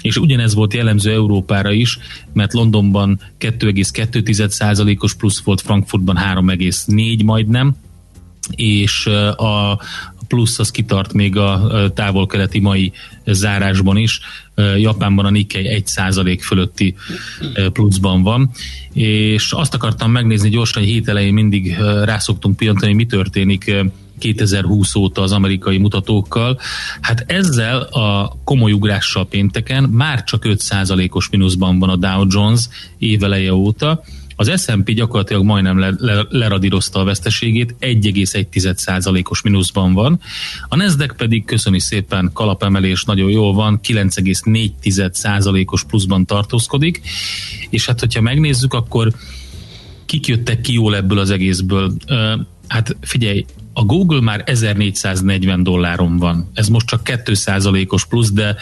[0.02, 1.98] és ugyanez volt jellemző Európára is,
[2.34, 7.76] mert Londonban 2,2%-os plusz volt, Frankfurtban 3,4 majdnem,
[8.52, 9.82] és a
[10.28, 12.92] plusz az kitart még a távol-keleti mai
[13.26, 14.20] zárásban is.
[14.78, 16.96] Japánban a Nikkei 1% fölötti
[17.74, 18.52] pluszban van,
[18.94, 23.76] és azt akartam megnézni gyorsan, hogy hét elején mindig rászoktunk pillantani, hogy mi történik
[24.20, 26.60] 2020 óta az amerikai mutatókkal.
[27.02, 33.54] Hát ezzel a komoly ugrással pénteken már csak 5%-os mínuszban van a Dow Jones éveleje
[33.54, 34.04] óta,
[34.48, 40.20] az S&P gyakorlatilag majdnem le, le, leradírozta a veszteségét, 1,1%-os mínuszban van.
[40.68, 47.02] A Nasdaq pedig köszöni szépen kalapemelés, nagyon jól van, 9,4%-os pluszban tartózkodik,
[47.70, 49.12] és hát hogyha megnézzük, akkor
[50.06, 51.94] kik jöttek ki jól ebből az egészből?
[52.68, 56.50] Hát figyelj, a Google már 1440 dolláron van.
[56.54, 58.56] Ez most csak 2%-os plusz, de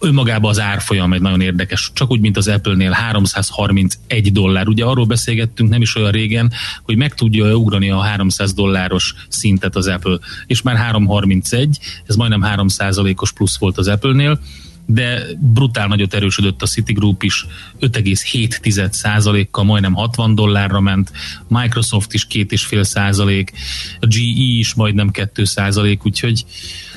[0.00, 1.90] önmagában az árfolyam egy nagyon érdekes.
[1.94, 4.68] Csak úgy, mint az Apple-nél 331 dollár.
[4.68, 6.52] Ugye arról beszélgettünk nem is olyan régen,
[6.82, 10.18] hogy meg tudja ugrani a 300 dolláros szintet az Apple.
[10.46, 14.40] És már 331, ez majdnem 3%-os plusz volt az Apple-nél
[14.86, 17.46] de brutál nagyot erősödött a Citigroup is,
[17.80, 21.12] 5,7%-kal majdnem 60 dollárra ment,
[21.48, 23.52] Microsoft is 2,5 százalék,
[24.00, 26.44] a GE is majdnem 2 százalék, úgyhogy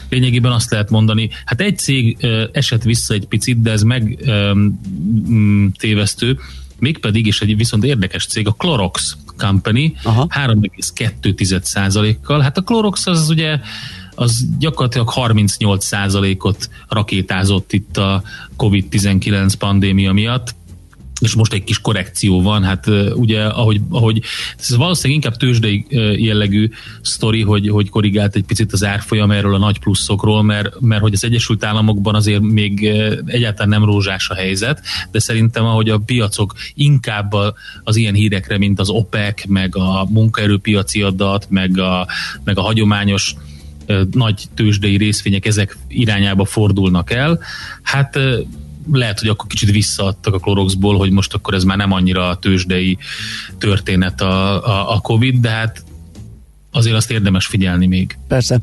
[0.09, 2.17] lényegében azt lehet mondani, hát egy cég
[2.51, 4.79] esett vissza egy picit, de ez meg um,
[5.77, 6.39] tévesztő,
[6.79, 12.39] mégpedig, és egy viszont érdekes cég, a Clorox Company 3,2%-kal.
[12.39, 13.59] Hát a Clorox az ugye
[14.19, 18.23] az gyakorlatilag 38%-ot rakétázott itt a
[18.57, 20.55] COVID-19 pandémia miatt.
[21.19, 24.21] És most egy kis korrekció van, hát ugye, ahogy, ahogy
[24.59, 25.85] ez valószínűleg inkább tőzsdei
[26.17, 26.69] jellegű
[27.01, 31.13] sztori, hogy, hogy korrigált egy picit az árfolyam erről a nagy pluszokról, mert, mert hogy
[31.13, 32.85] az Egyesült Államokban azért még
[33.25, 37.33] egyáltalán nem rózsás a helyzet, de szerintem ahogy a piacok inkább
[37.83, 42.07] az ilyen hírekre, mint az OPEC, meg a munkaerőpiaci adat, meg a,
[42.43, 43.35] meg a hagyományos
[44.11, 47.39] nagy tőzsdei részvények ezek irányába fordulnak el,
[47.81, 48.19] hát
[48.91, 52.35] lehet, hogy akkor kicsit visszaadtak a Cloroxból, hogy most akkor ez már nem annyira a
[52.35, 52.97] tőzsdei
[53.57, 55.83] történet a, a, a Covid, de hát
[56.77, 58.17] azért azt érdemes figyelni még.
[58.27, 58.59] Persze.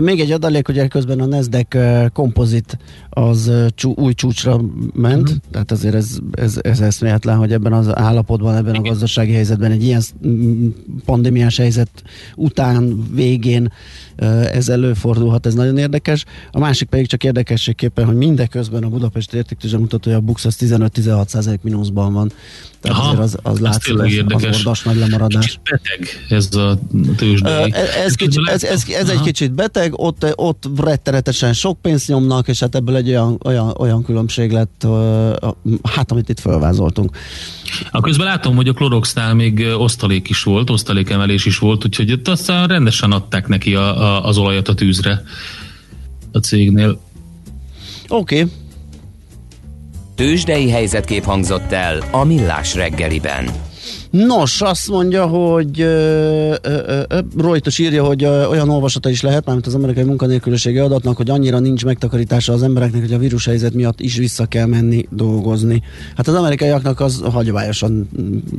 [0.00, 1.78] Még egy adalék, hogy közben a Nasdaq
[2.12, 2.78] kompozit
[3.10, 3.52] az
[3.82, 4.60] új csúcsra
[4.94, 5.36] ment, uh-huh.
[5.50, 9.84] tehát azért ez, ez, ez eszméletlen, hogy ebben az állapotban, ebben a gazdasági helyzetben, egy
[9.84, 10.02] ilyen
[11.04, 12.02] pandémiás helyzet
[12.34, 13.72] után, végén
[14.52, 16.24] ez előfordulhat, ez nagyon érdekes.
[16.50, 20.56] A másik pedig csak érdekességképpen, hogy mindeközben a Budapest értéktőzsde mutatja, hogy a Bux az
[20.60, 22.32] 15-16% mínuszban van.
[22.80, 25.44] Tehát Aha, azért az, az látszik, az, az ordas nagy lemaradás.
[25.44, 26.78] Kicsit beteg ez a
[27.16, 27.55] tőzsde.
[28.04, 32.60] Ez, kicsit, ez, ez, ez egy kicsit beteg, ott, ott rettenetesen sok pénzt nyomnak, és
[32.60, 34.86] hát ebből egy olyan, olyan, olyan különbség lett,
[35.82, 37.16] hát amit itt felvázoltunk.
[37.90, 42.28] A közben látom, hogy a Cloroxnál még osztalék is volt, osztalékemelés is volt, úgyhogy ott
[42.28, 45.22] aztán rendesen adták neki a, a, az olajat a tűzre
[46.32, 47.00] a cégnél.
[48.08, 48.40] Oké.
[48.40, 48.52] Okay.
[50.14, 53.50] Tőzsdei helyzetkép hangzott el a Millás reggeliben.
[54.10, 55.80] Nos, azt mondja, hogy
[57.36, 61.58] Reuters írja, hogy ö, olyan olvasata is lehet, mármint az amerikai munkanélküliségi adatnak, hogy annyira
[61.58, 65.82] nincs megtakarítása az embereknek, hogy a vírus helyzet miatt is vissza kell menni dolgozni.
[66.16, 68.08] Hát az amerikaiaknak az hagyományosan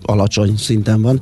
[0.02, 1.22] alacsony szinten van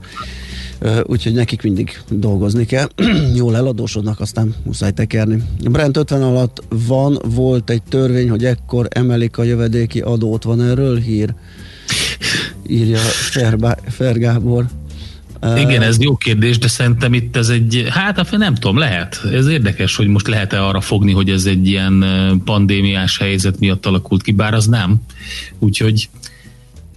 [1.04, 2.88] úgyhogy nekik mindig dolgozni kell.
[3.36, 5.44] Jól eladósodnak, aztán muszáj tekerni.
[5.70, 10.44] Brent 50 alatt van, volt egy törvény, hogy ekkor emelik a jövedéki adót.
[10.44, 11.34] Van erről hír?
[12.68, 14.66] Írja Fer, Fer Gábor.
[15.58, 19.22] Igen, ez jó kérdés, de szerintem itt ez egy, hát nem tudom, lehet.
[19.34, 22.06] Ez érdekes, hogy most lehet-e arra fogni, hogy ez egy ilyen
[22.46, 24.96] pandémiás helyzet miatt alakult ki, bár az nem.
[25.60, 26.10] Úgyhogy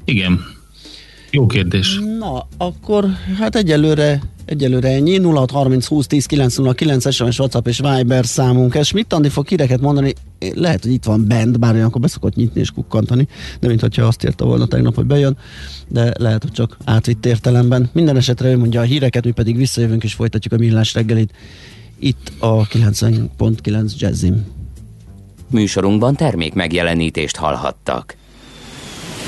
[0.05, 0.45] igen,
[1.31, 2.01] jó kérdés.
[2.19, 3.07] Na, akkor
[3.39, 8.75] hát egyelőre Egyelőre ennyi, 0630 20 10 909 SMS, WhatsApp és Viber számunk.
[8.75, 10.15] Ez mit Andi fog híreket mondani,
[10.55, 13.29] lehet, hogy itt van bent, bár olyankor beszokott nyitni és kukkantani,
[13.61, 15.37] de mint hogyha azt írta volna tegnap, hogy bejön,
[15.89, 17.91] de lehet, hogy csak átvitt értelemben.
[17.93, 21.33] Minden esetre ő mondja a híreket, mi pedig visszajövünk és folytatjuk a millás reggelit
[21.99, 24.47] itt a 90.9 Jazzim.
[25.51, 28.17] Műsorunkban termék megjelenítést hallhattak.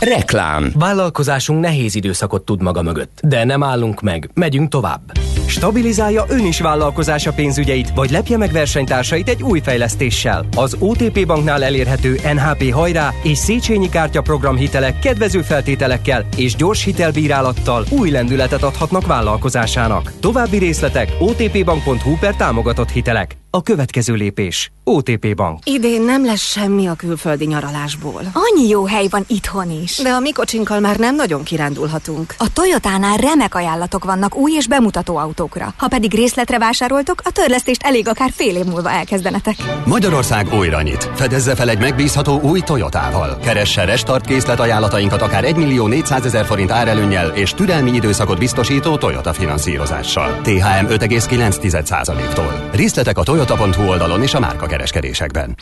[0.00, 0.72] Reklám.
[0.74, 5.12] Vállalkozásunk nehéz időszakot tud maga mögött, de nem állunk meg, megyünk tovább.
[5.46, 10.46] Stabilizálja ön is vállalkozása pénzügyeit, vagy lepje meg versenytársait egy új fejlesztéssel.
[10.56, 16.84] Az OTP Banknál elérhető NHP hajrá és Széchenyi kártya program hitelek kedvező feltételekkel és gyors
[16.84, 20.12] hitelbírálattal új lendületet adhatnak vállalkozásának.
[20.20, 23.36] További részletek otpbank.hu per támogatott hitelek.
[23.50, 24.72] A következő lépés.
[24.84, 25.58] OTP Bank.
[25.64, 28.22] Idén nem lesz semmi a külföldi nyaralásból.
[28.32, 29.85] Annyi jó hely van itthon is.
[30.02, 32.34] De a mi kocsinkkal már nem nagyon kirándulhatunk.
[32.38, 35.74] A Toyotánál remek ajánlatok vannak új és bemutató autókra.
[35.76, 39.56] Ha pedig részletre vásároltok, a törlesztést elég akár fél év múlva elkezdenetek.
[39.84, 41.10] Magyarország újra nyit.
[41.14, 43.38] Fedezze fel egy megbízható új Toyotával.
[43.38, 48.96] Keresse restart készlet ajánlatainkat akár 1 millió 400 ezer forint árelőnnyel és türelmi időszakot biztosító
[48.96, 50.40] Toyota finanszírozással.
[50.42, 52.68] THM 5,9%-tól.
[52.72, 55.56] Részletek a toyota.hu oldalon és a márka kereskedésekben.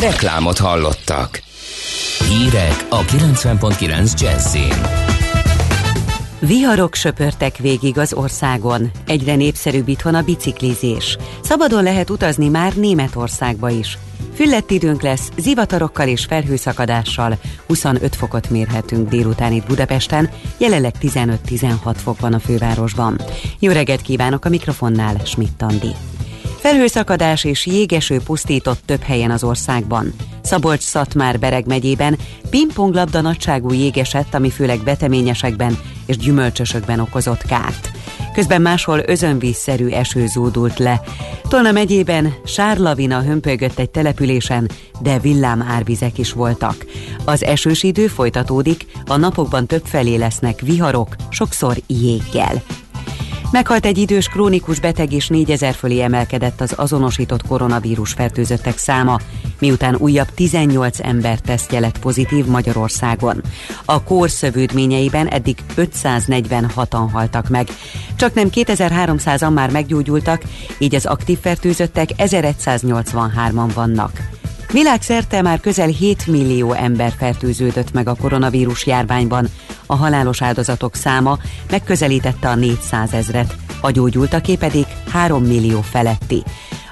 [0.00, 1.46] Reklámot hallottak.
[2.28, 5.06] Hírek a 90.9 Jazzin.
[6.38, 8.90] Viharok söpörtek végig az országon.
[9.06, 11.18] Egyre népszerűbb itthon a biciklizés.
[11.42, 13.98] Szabadon lehet utazni már Németországba is.
[14.34, 17.38] Füllett időnk lesz, zivatarokkal és felhőszakadással.
[17.66, 23.20] 25 fokot mérhetünk délután itt Budapesten, jelenleg 15-16 fok van a fővárosban.
[23.58, 25.94] Jó reggelt kívánok a mikrofonnál, Schmidt Andi.
[26.58, 30.14] Felhőszakadás és jégeső pusztított több helyen az országban.
[30.42, 32.18] Szabolcs-Szatmár Bereg megyében
[32.50, 37.90] pingponglabda nagyságú jégesett, ami főleg beteményesekben és gyümölcsösökben okozott kárt.
[38.34, 41.00] Közben máshol özönvízszerű eső zúdult le.
[41.48, 46.86] Tolna megyében sárlavina hömpölygött egy településen, de villám árvizek is voltak.
[47.24, 52.62] Az esős idő folytatódik, a napokban több felé lesznek viharok, sokszor jéggel.
[53.50, 59.18] Meghalt egy idős krónikus beteg és 4000 fölé emelkedett az azonosított koronavírus fertőzöttek száma,
[59.60, 63.42] miután újabb 18 ember tesztje lett pozitív Magyarországon.
[63.84, 67.68] A kór szövődményeiben eddig 546-an haltak meg.
[68.16, 70.42] Csak nem 2300-an már meggyógyultak,
[70.78, 74.28] így az aktív fertőzöttek 1183-an vannak.
[74.72, 79.48] Világszerte már közel 7 millió ember fertőződött meg a koronavírus járványban,
[79.86, 81.38] a halálos áldozatok száma
[81.70, 86.42] megközelítette a 400 ezret, a gyógyultaké pedig 3 millió feletti.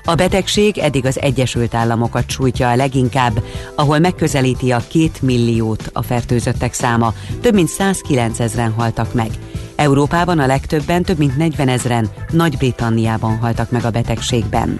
[0.04, 3.42] A betegség eddig az Egyesült Államokat sújtja a leginkább,
[3.74, 9.30] ahol megközelíti a két milliót a fertőzöttek száma, több mint 109 ezeren haltak meg.
[9.74, 14.76] Európában a legtöbben, több mint 40 ezeren, Nagy-Britanniában haltak meg a betegségben.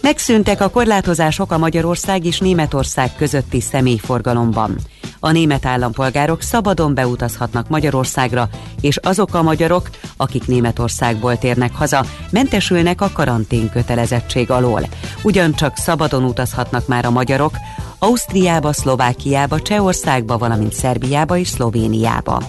[0.00, 4.78] Megszűntek a korlátozások a Magyarország és Németország közötti személyforgalomban.
[5.20, 8.48] A német állampolgárok szabadon beutazhatnak Magyarországra,
[8.80, 14.82] és azok a magyarok, akik Németországból térnek haza, mentesülnek a karantén kötelezettség alól.
[15.22, 17.52] Ugyancsak szabadon utazhatnak már a magyarok
[17.98, 22.42] Ausztriába, Szlovákiába, Csehországba, valamint Szerbiába és Szlovéniába.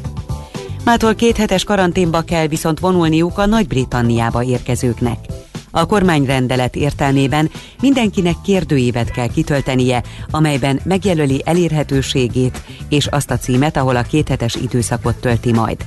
[0.86, 5.31] Mától két hetes karanténba kell viszont vonulniuk a Nagy-Britanniába érkezőknek.
[5.72, 7.50] A kormányrendelet értelmében
[7.82, 15.16] mindenkinek kérdőívet kell kitöltenie, amelyben megjelöli elérhetőségét és azt a címet, ahol a kéthetes időszakot
[15.16, 15.78] tölti majd.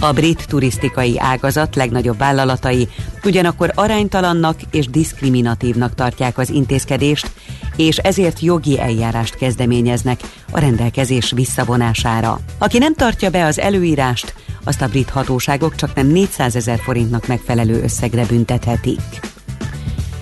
[0.00, 2.88] A brit turisztikai ágazat legnagyobb vállalatai
[3.24, 7.30] ugyanakkor aránytalannak és diszkriminatívnak tartják az intézkedést,
[7.76, 10.20] és ezért jogi eljárást kezdeményeznek
[10.50, 12.40] a rendelkezés visszavonására.
[12.58, 14.34] Aki nem tartja be az előírást,
[14.64, 19.20] azt a brit hatóságok csak nem 400 ezer forintnak megfelelő összegre büntethetik.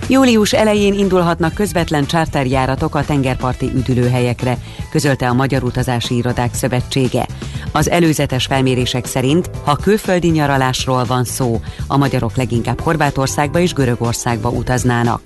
[0.07, 4.57] Július elején indulhatnak közvetlen charterjáratok a tengerparti üdülőhelyekre,
[4.91, 7.27] közölte a Magyar Utazási Irodák Szövetsége.
[7.71, 14.49] Az előzetes felmérések szerint, ha külföldi nyaralásról van szó, a magyarok leginkább Horvátországba és Görögországba
[14.49, 15.21] utaznának.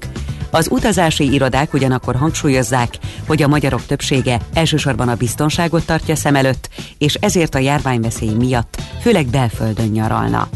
[0.55, 2.97] Az utazási irodák ugyanakkor hangsúlyozzák,
[3.27, 8.81] hogy a magyarok többsége elsősorban a biztonságot tartja szem előtt, és ezért a járványveszély miatt
[9.01, 10.49] főleg belföldön nyaralna.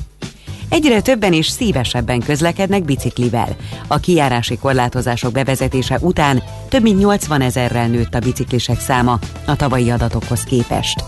[0.70, 3.56] Egyre többen és szívesebben közlekednek biciklivel.
[3.88, 9.90] A kijárási korlátozások bevezetése után több mint 80 ezerrel nőtt a biciklisek száma a tavalyi
[9.90, 11.04] adatokhoz képest.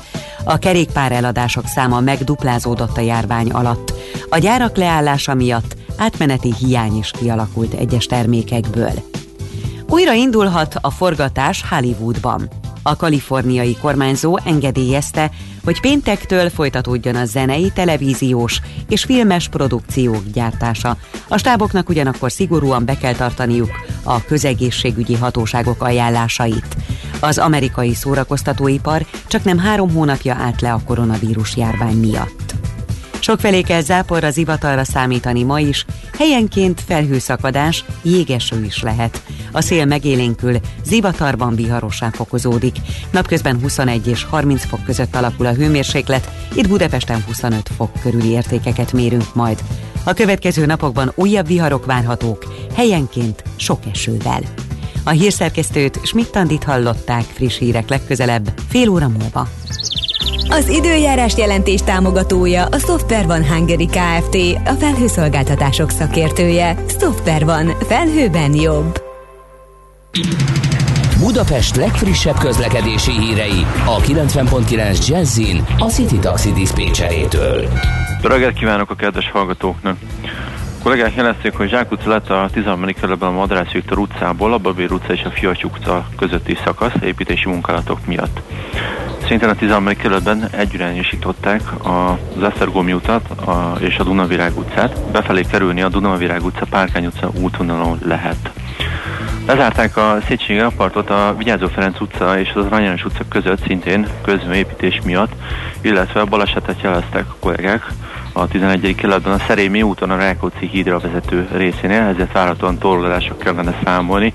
[0.50, 3.94] A kerékpár eladások száma megduplázódott a járvány alatt.
[4.30, 8.92] A gyárak leállása miatt átmeneti hiány is kialakult egyes termékekből.
[9.90, 12.50] Újra indulhat a forgatás Hollywoodban.
[12.84, 15.32] A kaliforniai kormányzó engedélyezte,
[15.70, 20.98] hogy péntektől folytatódjon a zenei, televíziós és filmes produkciók gyártása.
[21.28, 23.70] A stáboknak ugyanakkor szigorúan be kell tartaniuk
[24.04, 26.76] a közegészségügyi hatóságok ajánlásait.
[27.20, 32.54] Az amerikai szórakoztatóipar csak nem három hónapja állt le a koronavírus járvány miatt.
[33.30, 35.86] Sokfelé kell záporra, zivatarra számítani ma is,
[36.18, 39.22] helyenként felhőszakadás, jégeső is lehet.
[39.52, 42.76] A szél megélénkül, zivatarban viharosan fokozódik.
[43.12, 48.94] Napközben 21 és 30 fok között alakul a hőmérséklet, itt Budapesten 25 fok körüli értékeket
[48.94, 49.60] mérünk majd.
[50.04, 54.42] A következő napokban újabb viharok várhatók, helyenként sok esővel.
[55.04, 59.48] A hírszerkesztőt Schmidt-Tandit hallották friss hírek legközelebb, fél óra múlva.
[60.52, 64.36] Az időjárás jelentés támogatója a Software van Hungary Kft.
[64.66, 66.76] A felhőszolgáltatások szakértője.
[67.00, 67.66] Software van.
[67.88, 69.02] Felhőben jobb.
[71.20, 77.68] Budapest legfrissebb közlekedési hírei a 90.9 Jazzin a City Taxi Dispécsejétől.
[78.22, 79.98] Reggelt kívánok a kedves hallgatóknak!
[80.80, 82.86] A kollégák jelezték, hogy Zsák utca lett a 13.
[82.86, 87.50] kerületben a Madrász Viktor utcából, a Babér utca és a Fiaty utca közötti szakasz építési
[87.50, 88.42] munkálatok miatt.
[89.30, 89.86] Szintén a 13.
[89.86, 95.12] kerületben egyirányosították az Esztergomi utat a, és a Dunavirág utcát.
[95.12, 98.52] Befelé kerülni a Dunavirág utca, Párkány utca útvonalon lehet.
[99.48, 105.00] Lezárták a Széchenyi apartot a Vigyázó Ferenc utca és az Aranyos utca között szintén közműépítés
[105.04, 105.32] miatt,
[105.82, 107.86] illetve balesetet jeleztek a kollégák
[108.34, 108.96] a 11.
[108.96, 114.34] kerületben a Szerémi úton a Rákóczi hídra vezető részénél, ezért várhatóan torlódások kellene számolni,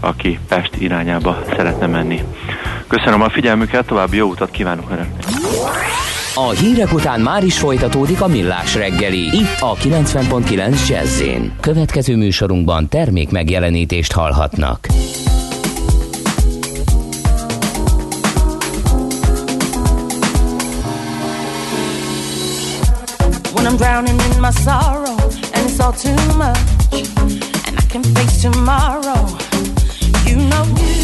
[0.00, 2.22] aki Pest irányába szeretne menni.
[2.88, 5.24] Köszönöm a figyelmüket, további jó utat kívánok önöknek!
[6.34, 11.22] A hírek után már is folytatódik a millás reggeli, itt a 90.9 jazz
[11.60, 14.86] Következő műsorunkban termék megjelenítést hallhatnak.
[23.54, 25.16] When I'm drowning in my sorrow
[25.52, 26.58] and it's all too much
[27.66, 29.36] and I can face tomorrow
[30.26, 30.95] you know music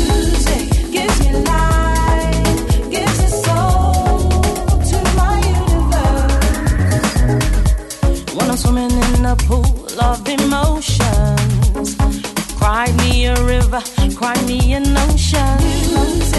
[9.22, 11.94] in a pool of emotions.
[12.58, 13.80] Cry me a river
[14.16, 16.31] cry me an ocean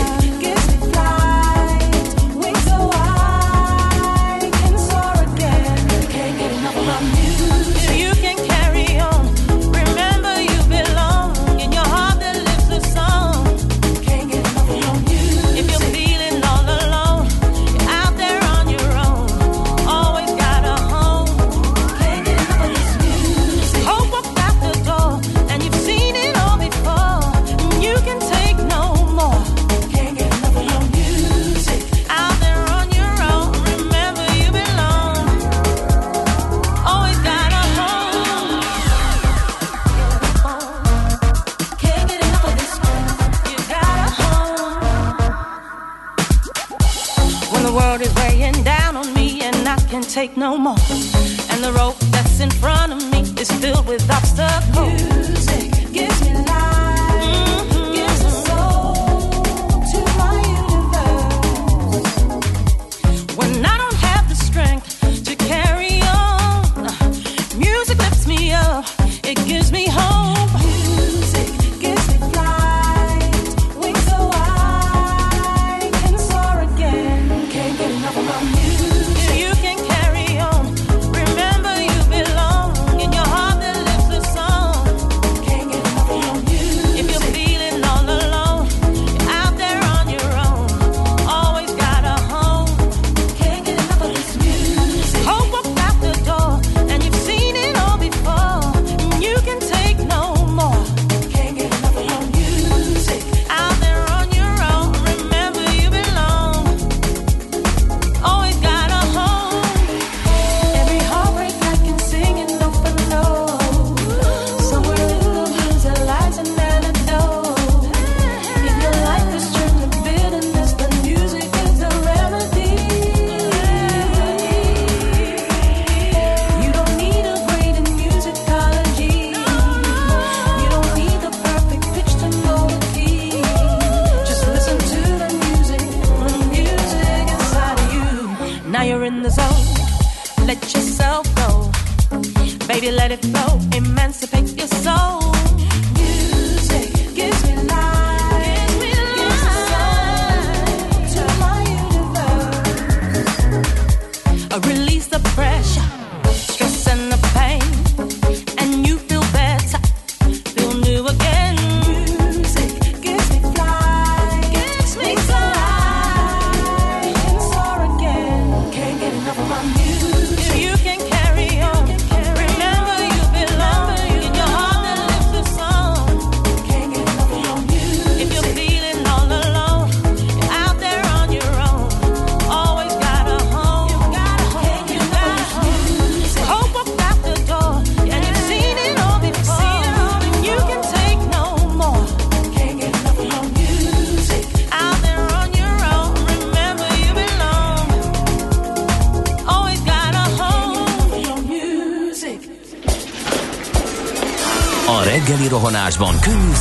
[50.27, 50.77] take no more.
[51.51, 55.02] And the rope that's in front of me is filled with obstacles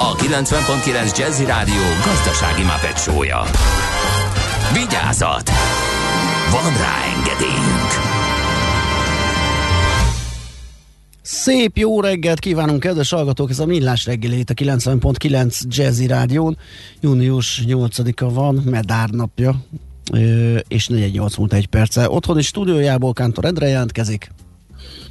[0.00, 3.42] a 90.9 Jazzy Rádió gazdasági mapetsója.
[4.72, 5.50] Vigyázat!
[6.50, 7.90] Van rá engedélyünk!
[11.22, 13.50] Szép jó reggelt kívánunk, kedves hallgatók!
[13.50, 16.58] Ez a Millás reggeli itt a 90.9 Jazzy Rádión.
[17.00, 19.64] Június 8-a van, Medár napja,
[20.68, 22.10] és 418 múlt egy perce.
[22.10, 24.30] Otthoni stúdiójából Kántor Endre jelentkezik.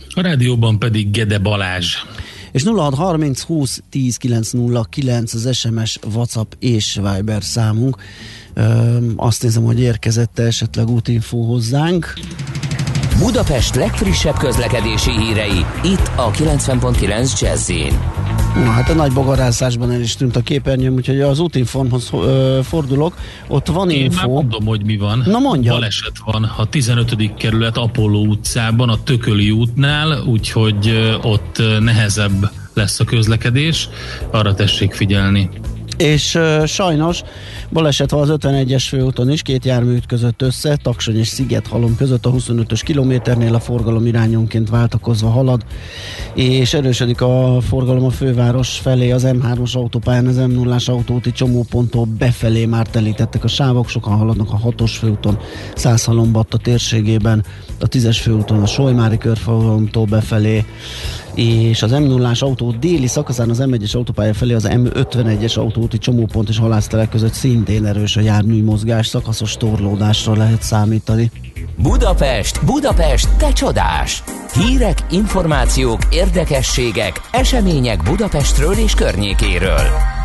[0.10, 1.96] A rádióban pedig Gede Balázs.
[2.52, 7.98] És 0630 20 10 909 az SMS, WhatsApp és Viber számunk.
[9.16, 12.14] Azt nézem, hogy érkezett esetleg útinfó hozzánk.
[13.20, 17.72] Budapest legfrissebb közlekedési hírei, itt a 90.9 jazz
[18.64, 23.16] Na hát a nagy bogarászásban el is tűnt a képernyőm, úgyhogy az útinformhoz ö, fordulok.
[23.48, 24.18] Ott van Én info.
[24.18, 25.24] már mondom, hogy mi van.
[25.26, 25.72] Na mondja.
[25.74, 27.34] Baleset van a 15.
[27.38, 33.90] kerület Apollo utcában, a Tököli útnál, úgyhogy ott nehezebb lesz a közlekedés.
[34.32, 35.50] Arra tessék figyelni.
[35.98, 37.24] És uh, sajnos
[37.70, 42.32] baleset van az 51-es főúton is, két jármű ütközött össze, Taksony és Szigethalom között a
[42.32, 45.66] 25-ös kilométernél a forgalom irányonként váltakozva halad,
[46.34, 52.66] és erősödik a forgalom a főváros felé az M3-os autópályán, az M0-ás autóti csomóponttól befelé
[52.66, 55.38] már telítettek a sávok, sokan haladnak a 6-os főúton,
[55.76, 57.46] Százhalombatta térségében,
[57.80, 60.66] a 10-es főúton a Solymári körforgalomtól befelé,
[61.38, 66.58] és az M0-ás autó déli szakaszán az M1-es autópálya felé az M51-es autóúti csomópont és
[66.58, 71.32] halásztelek között szintén erős a jármű mozgás, szakaszos torlódásra lehet számítani.
[71.76, 74.24] Budapest, Budapest, te csodás!
[74.54, 80.17] Hírek, információk, érdekességek, események Budapestről és környékéről.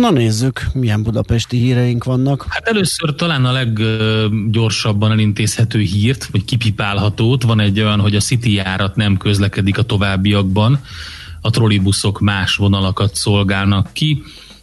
[0.00, 2.46] Na nézzük, milyen budapesti híreink vannak.
[2.48, 7.42] Hát először talán a leggyorsabban elintézhető hírt, vagy kipipálhatót.
[7.42, 10.80] Van egy olyan, hogy a City járat nem közlekedik a továbbiakban.
[11.40, 14.22] A trollibuszok más vonalakat szolgálnak ki.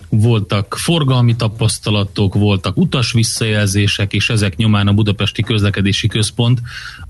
[0.09, 6.61] Voltak forgalmi tapasztalatok, voltak utas visszajelzések, és ezek nyomán a Budapesti Közlekedési Központ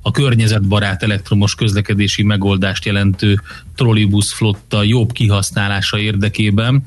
[0.01, 3.41] a környezetbarát elektromos közlekedési megoldást jelentő
[3.75, 6.83] trollibusz flotta jobb kihasználása érdekében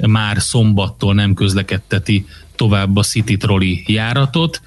[0.00, 2.26] már szombattól nem közlekedteti
[2.56, 4.60] tovább a City Trolley járatot.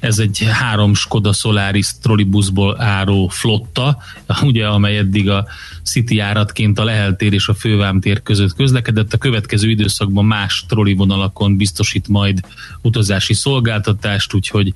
[0.00, 3.98] Ez egy három Skoda Solaris trollibuszból álló flotta,
[4.42, 5.46] ugye, amely eddig a
[5.84, 9.12] City járatként a Lehel tér és a Fővám tér között közlekedett.
[9.12, 12.40] A következő időszakban más trolli vonalakon biztosít majd
[12.82, 14.74] utazási szolgáltatást, úgyhogy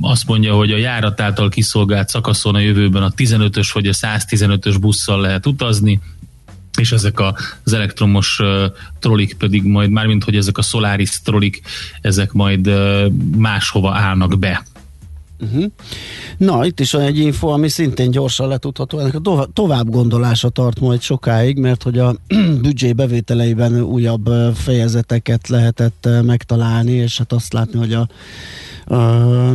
[0.00, 4.76] azt mondja, hogy a járat által kiszolgált szakaszon a jövőben a 15-ös vagy a 115-ös
[4.80, 6.00] busszal lehet utazni,
[6.78, 8.40] és ezek a, az elektromos
[8.98, 11.60] trollik pedig majd, mármint hogy ezek a Solaris trollik,
[12.00, 12.70] ezek majd
[13.36, 14.62] máshova állnak be.
[15.42, 15.64] Uh-huh.
[16.36, 18.98] Na, itt is van egy info, ami szintén gyorsan letudható.
[18.98, 22.16] Ennek a to- tovább gondolása tart majd sokáig, mert hogy a
[22.62, 28.08] büdzsé bevételeiben újabb fejezeteket lehetett megtalálni, és hát azt látni, hogy a
[28.90, 29.50] a,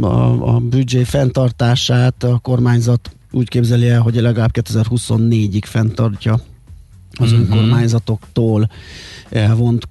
[0.00, 6.40] a, a büdzsé fenntartását a kormányzat úgy képzeli el, hogy legalább 2024-ig fenntartja
[7.18, 7.40] az uh-huh.
[7.40, 8.70] önkormányzatoktól
[9.30, 9.88] elvont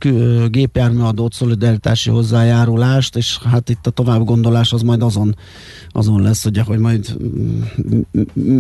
[0.51, 5.35] gépjárműadót, szolidaritási hozzájárulást, és hát itt a tovább gondolás az majd azon,
[5.89, 7.17] azon lesz, ugye, hogy majd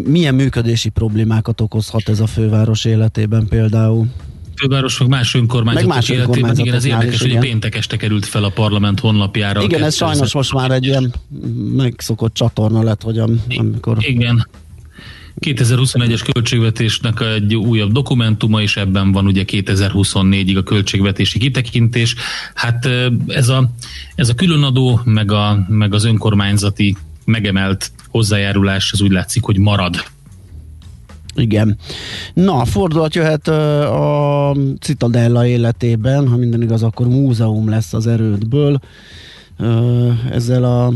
[0.03, 4.07] milyen működési problémákat okozhat ez a főváros életében például
[4.55, 6.57] főváros, meg más önkormányzatok meg más életében.
[6.57, 7.41] Igen, ez érdekes, is, hogy igen.
[7.41, 9.61] péntek este került fel a parlament honlapjára.
[9.61, 11.13] Igen, ez sajnos most már egy ilyen
[11.75, 13.97] megszokott csatorna lett, hogy amikor...
[13.99, 14.47] Igen,
[15.41, 22.15] 2021-es költségvetésnek egy újabb dokumentuma, és ebben van ugye 2024-ig a költségvetési kitekintés.
[22.53, 22.89] Hát
[23.27, 23.69] ez a,
[24.15, 30.03] ez a különadó, meg, a, meg az önkormányzati megemelt hozzájárulás, az úgy látszik, hogy marad.
[31.35, 31.77] Igen.
[32.33, 38.79] Na, fordulat jöhet a Citadella életében, ha minden igaz, akkor múzeum lesz az erődből
[40.31, 40.93] ezzel a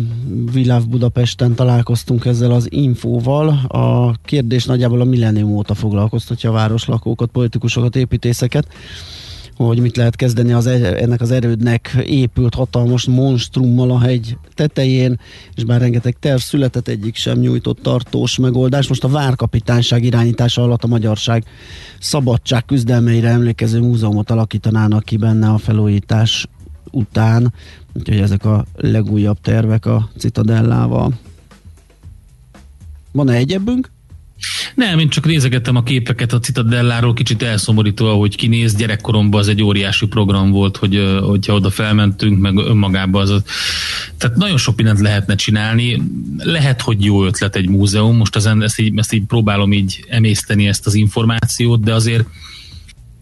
[0.52, 3.48] Viláv Budapesten találkoztunk ezzel az infóval.
[3.68, 8.68] A kérdés nagyjából a millennium óta foglalkoztatja a városlakókat, politikusokat, építészeket,
[9.56, 15.20] hogy mit lehet kezdeni az, e- ennek az erődnek épült hatalmas monstrummal a hegy tetején,
[15.56, 18.88] és bár rengeteg terv született, egyik sem nyújtott tartós megoldás.
[18.88, 21.44] Most a várkapitányság irányítása alatt a magyarság
[22.00, 26.48] szabadság küzdelmeire emlékező múzeumot alakítanának ki benne a felújítás
[26.92, 27.54] után,
[27.94, 31.14] úgyhogy ezek a legújabb tervek a Citadellával.
[33.12, 33.90] Van-e egyebbünk?
[34.76, 38.76] Nem, én csak nézegettem a képeket a Citadelláról, kicsit elszomorító, ahogy kinéz.
[38.76, 43.44] Gyerekkoromban az egy óriási program volt, hogy hogyha oda felmentünk, meg önmagában az.
[44.18, 46.02] Tehát nagyon sok mindent lehetne csinálni.
[46.38, 48.18] Lehet, hogy jó ötlet egy múzeum.
[48.18, 52.28] Most ezen, ezt, így, ezt így próbálom így emészteni ezt az információt, de azért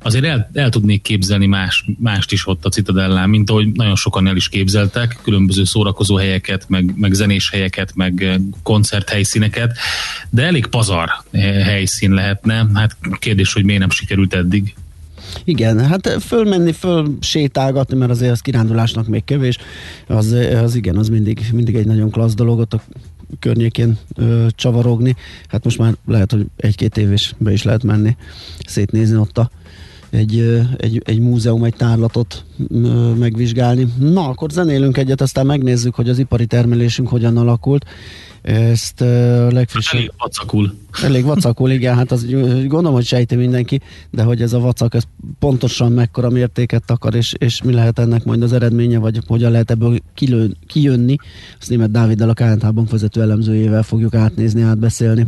[0.07, 4.27] azért el, el tudnék képzelni más, mást is ott a Citadellán, mint ahogy nagyon sokan
[4.27, 9.77] el is képzeltek, különböző szórakozó helyeket, meg, meg zenés helyeket, meg eh, koncerthelyszíneket,
[10.29, 12.67] de elég pazar eh, helyszín lehetne.
[12.73, 14.75] Hát kérdés, hogy miért nem sikerült eddig.
[15.43, 19.57] Igen, hát fölmenni, föl sétálgatni, mert azért az kirándulásnak még kevés,
[20.07, 22.81] az, az igen, az mindig, mindig egy nagyon klassz dolog ott a
[23.39, 25.15] környékén ö, csavarogni.
[25.47, 28.15] Hát most már lehet, hogy egy-két év is be is lehet menni,
[28.65, 29.49] szétnézni ott a
[30.09, 32.45] egy, egy, egy múzeum, egy tárlatot
[33.17, 33.87] megvizsgálni.
[33.99, 37.85] Na, akkor zenélünk egyet, aztán megnézzük, hogy az ipari termelésünk hogyan alakult.
[38.41, 38.99] Ezt
[39.49, 39.99] legfrissebb...
[39.99, 40.73] Elég vacakul.
[41.03, 45.03] Elég vacakul, igen, hát az, gondolom, hogy sejti mindenki, de hogy ez a vacak, ez
[45.39, 49.71] pontosan mekkora mértéket akar, és, és mi lehet ennek majd az eredménye, vagy hogyan lehet
[49.71, 51.15] ebből kilő, kijönni,
[51.59, 55.27] azt német Dáviddal a KNH vezető elemzőjével fogjuk átnézni, átbeszélni.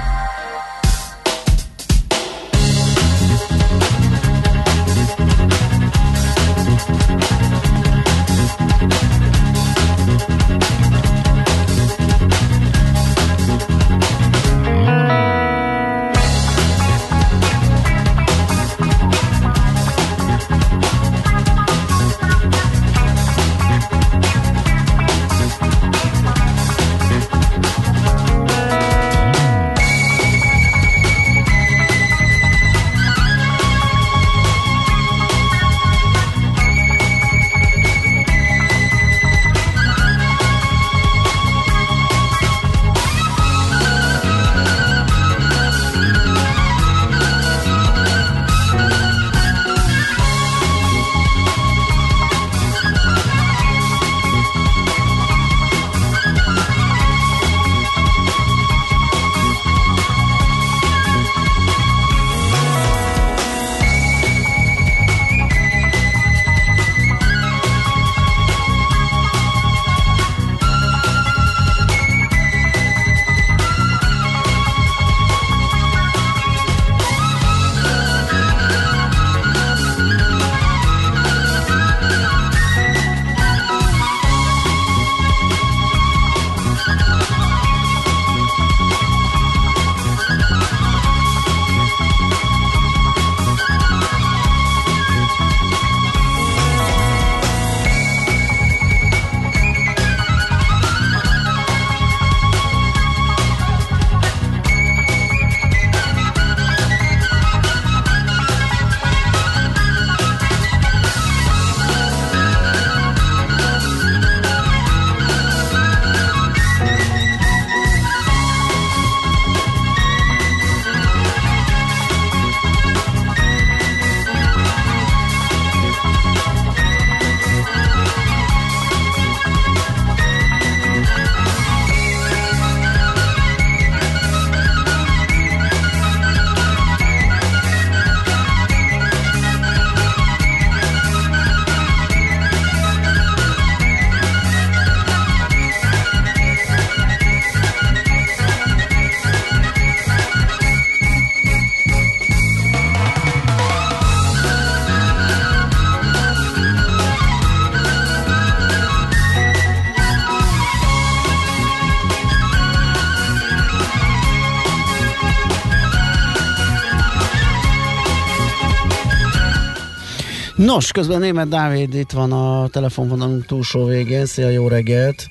[170.65, 174.25] Nos, közben német Dávid itt van a telefonvonalunk túlsó végén.
[174.25, 175.25] Szia, jó reggelt!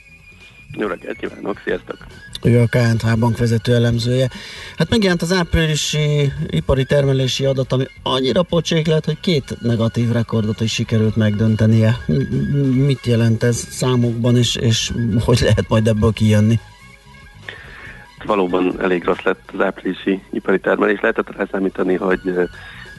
[0.73, 1.97] Jó reggelt kívánok, sziasztok!
[2.43, 4.31] Ő a KNH bank vezető elemzője.
[4.77, 10.61] Hát megjelent az áprilisi ipari termelési adat, ami annyira pocsék lett, hogy két negatív rekordot
[10.61, 11.97] is sikerült megdöntenie.
[12.75, 14.93] Mit jelent ez számokban, és, és
[15.25, 16.61] hogy lehet majd ebből kijönni?
[18.25, 21.01] valóban elég rossz lett az áprilisi ipari termelés.
[21.01, 22.21] Lehetett rá számítani, hogy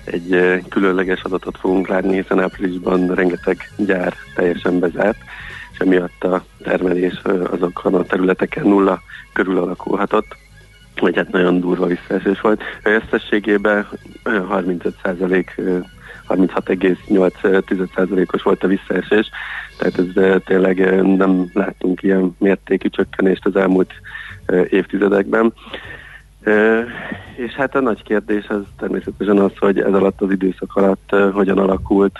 [0.06, 5.18] egy különleges adatot fogunk látni, hiszen áprilisban rengeteg gyár teljesen bezárt,
[5.72, 7.22] és emiatt a termelés
[7.52, 9.02] azokon a területeken nulla
[9.34, 10.36] körül alakulhatott
[10.99, 12.62] vagy hát nagyon durva visszaesés volt.
[12.84, 13.88] Összességében
[14.24, 15.45] 35%
[16.28, 19.30] 36,8%-os volt a visszaesés,
[19.78, 20.06] tehát ez
[20.45, 23.93] tényleg nem láttunk ilyen mértékű csökkenést az elmúlt
[24.70, 25.54] évtizedekben.
[27.36, 31.58] És hát a nagy kérdés az természetesen az, hogy ez alatt az időszak alatt hogyan
[31.58, 32.20] alakult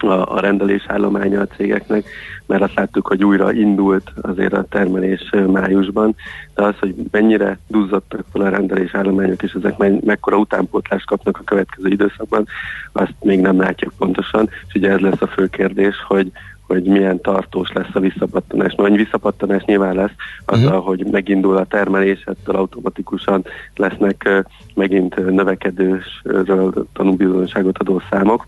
[0.00, 2.04] a, a rendelés állománya a cégeknek,
[2.46, 6.16] mert azt láttuk, hogy újra indult azért a termelés májusban,
[6.54, 11.38] de az, hogy mennyire duzzadtak fel a rendelés állományok, és ezek me- mekkora utánpótlást kapnak
[11.38, 12.46] a következő időszakban,
[12.92, 16.30] azt még nem látjuk pontosan, és ugye ez lesz a fő kérdés, hogy
[16.66, 18.74] hogy milyen tartós lesz a visszapattanás.
[18.74, 20.84] Mert visszapattanás nyilván lesz, azzal, uh-huh.
[20.84, 23.44] hogy megindul a termelés, ettől automatikusan
[23.76, 24.44] lesznek
[24.74, 28.46] megint növekedősről tanúbizonyságot adó számok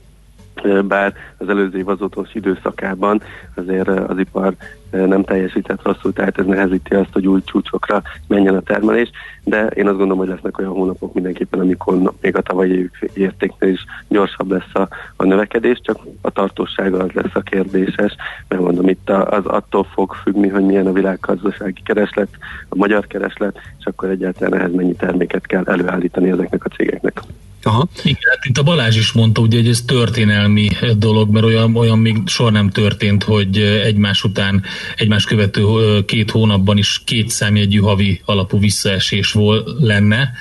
[0.85, 3.23] bár az előző év azotos időszakában
[3.55, 4.55] azért az ipar
[4.91, 9.11] nem teljesített rosszul, tehát ez nehezíti azt, hogy új csúcsokra menjen a termelés,
[9.45, 13.85] de én azt gondolom, hogy lesznek olyan hónapok mindenképpen, amikor még a tavalyi értéknél is
[14.09, 18.17] gyorsabb lesz a, a növekedés, csak a tartósága az lesz a kérdéses,
[18.49, 22.29] mert mondom, itt az attól fog függni, hogy milyen a világgazdasági kereslet,
[22.69, 27.21] a magyar kereslet, és akkor egyáltalán ehhez mennyi terméket kell előállítani ezeknek a cégeknek.
[27.67, 27.89] Aha.
[28.05, 31.99] Igen, hát itt a Balázs is mondta, ugye, hogy ez történelmi dolog, mert olyan, olyan
[31.99, 34.63] még soha nem történt, hogy egymás után,
[34.97, 35.65] egymás követő
[36.05, 40.33] két hónapban is két számjegyű havi alapú visszaesés volt lenne.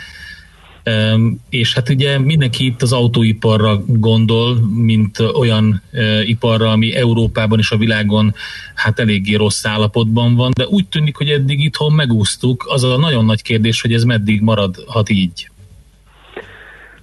[1.49, 5.81] És hát ugye mindenki itt az autóiparra gondol, mint olyan
[6.25, 8.35] iparra, ami Európában és a világon
[8.75, 12.65] hát eléggé rossz állapotban van, de úgy tűnik, hogy eddig itthon megúsztuk.
[12.67, 15.49] Az a nagyon nagy kérdés, hogy ez meddig maradhat így.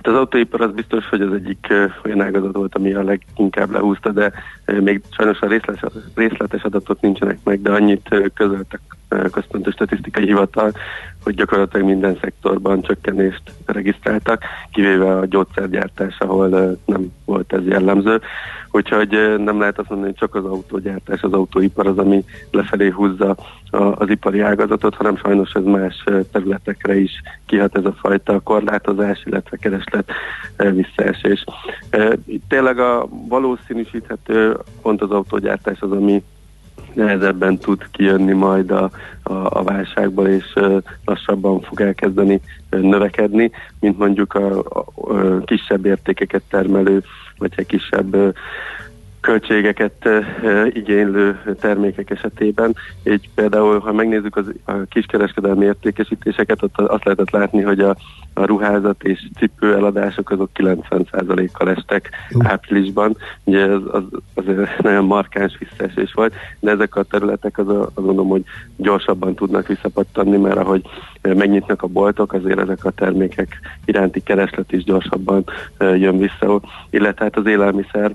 [0.02, 1.66] Hát az autóipar az biztos, hogy az egyik
[2.04, 4.32] olyan ágazat volt, ami a leginkább lehúzta, de
[4.66, 8.80] még sajnos a részletes, részletes adatok nincsenek meg, de annyit közöltek
[9.32, 10.72] központi statisztikai hivatal,
[11.22, 14.42] hogy gyakorlatilag minden szektorban csökkenést regisztráltak,
[14.72, 18.20] kivéve a gyógyszergyártás, ahol nem volt ez jellemző.
[18.70, 23.36] Úgyhogy nem lehet azt mondani, hogy csak az autógyártás, az autóipar az, ami lefelé húzza
[23.70, 29.56] az ipari ágazatot, hanem sajnos ez más területekre is kihat ez a fajta korlátozás, illetve
[29.56, 30.12] kereslet
[30.56, 31.44] visszaesés.
[32.48, 34.51] Tényleg a valószínűsíthető
[34.82, 36.22] pont az autógyártás az, ami
[36.94, 38.90] nehezebben tud kijönni majd a,
[39.22, 40.54] a, a válságból, és
[41.04, 42.40] lassabban fog elkezdeni
[42.70, 43.50] növekedni,
[43.80, 47.02] mint mondjuk a, a, a kisebb értékeket termelő,
[47.38, 48.34] vagy egy kisebb
[49.22, 50.08] költségeket
[50.68, 52.74] igénylő termékek esetében.
[53.04, 57.96] Így például, ha megnézzük az, a kiskereskedelmi értékesítéseket, ott azt lehetett látni, hogy a,
[58.34, 63.16] a ruházat és cipő eladások azok 90%-kal estek áprilisban.
[63.44, 64.02] Ugye ez az,
[64.34, 64.44] az
[64.78, 68.44] nagyon markáns visszaesés volt, de ezek a területek az, azt gondolom, hogy
[68.76, 70.82] gyorsabban tudnak visszapattanni, mert ahogy
[71.22, 75.44] megnyitnak a boltok, azért ezek a termékek iránti kereslet is gyorsabban
[75.78, 76.60] jön vissza,
[76.90, 78.12] illetve hát az élelmiszer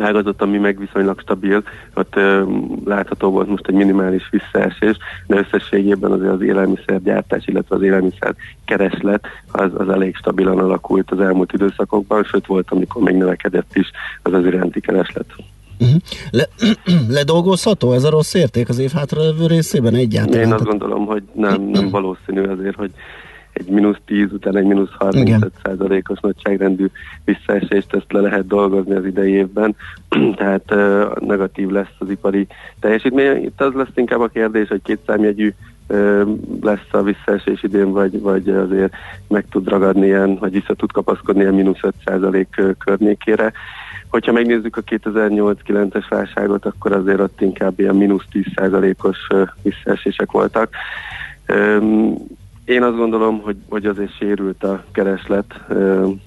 [0.00, 1.62] ágazat, ami meg viszonylag stabil,
[1.94, 2.44] ott ö,
[2.84, 4.96] látható volt most egy minimális visszaesés,
[5.26, 8.34] de összességében azért az élelmiszergyártás, illetve az élelmiszer
[8.64, 13.90] kereslet az, az elég stabilan alakult az elmúlt időszakokban, sőt volt, amikor még növekedett is
[14.22, 15.26] az az iránti kereslet.
[15.80, 16.00] Uh-huh.
[16.30, 16.48] Le,
[17.18, 20.46] ledolgozható ez a rossz érték az év hátralévő részében egyáltalán?
[20.46, 22.90] Én azt gondolom, hogy nem, nem valószínű azért, hogy
[23.60, 26.86] egy mínusz 10 után egy mínusz 35 százalékos nagyságrendű
[27.24, 29.76] visszaesést ezt le lehet dolgozni az idei évben,
[30.36, 32.46] tehát uh, negatív lesz az ipari
[32.80, 33.44] teljesítmény.
[33.44, 35.52] Itt az lesz inkább a kérdés, hogy két számjegyű
[35.88, 36.28] uh,
[36.60, 38.92] lesz a visszaesés idén, vagy, vagy azért
[39.28, 43.52] meg tud ragadni ilyen, vagy vissza tud kapaszkodni ilyen mínusz 5 százalék környékére.
[44.08, 49.18] Hogyha megnézzük a 2008-9-es válságot, akkor azért ott inkább ilyen mínusz 10 százalékos
[49.62, 50.68] visszaesések voltak.
[52.70, 55.60] Én azt gondolom, hogy, hogy azért sérült a kereslet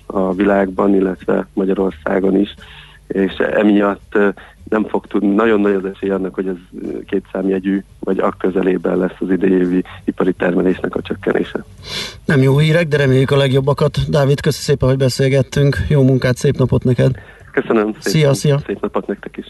[0.06, 2.56] a világban, illetve Magyarországon is,
[3.08, 4.18] és emiatt
[4.70, 8.98] nem fog tudni, nagyon nagy az esély annak, hogy ez két számjegyű, vagy a közelében
[8.98, 11.64] lesz az idejévi ipari termelésnek a csökkenése.
[12.26, 14.10] Nem jó hírek, de reméljük a legjobbakat.
[14.10, 15.78] Dávid, köszi szépen, hogy beszélgettünk.
[15.90, 17.12] Jó munkát, szép napot neked!
[17.52, 18.60] Köszönöm, szép, szia, szia.
[18.66, 19.46] szép napot nektek is!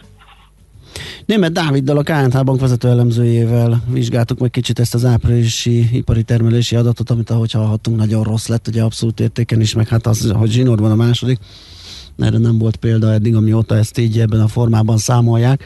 [1.25, 6.75] Német Dáviddal, a KNH bank vezető elemzőjével vizsgáltuk meg kicsit ezt az áprilisi ipari termelési
[6.75, 10.51] adatot, amit ahogy hallhattunk, nagyon rossz lett, ugye abszolút értéken is, meg hát az, hogy
[10.51, 11.39] zsinórban a második,
[12.17, 15.65] erre nem volt példa eddig, amióta ezt így ebben a formában számolják.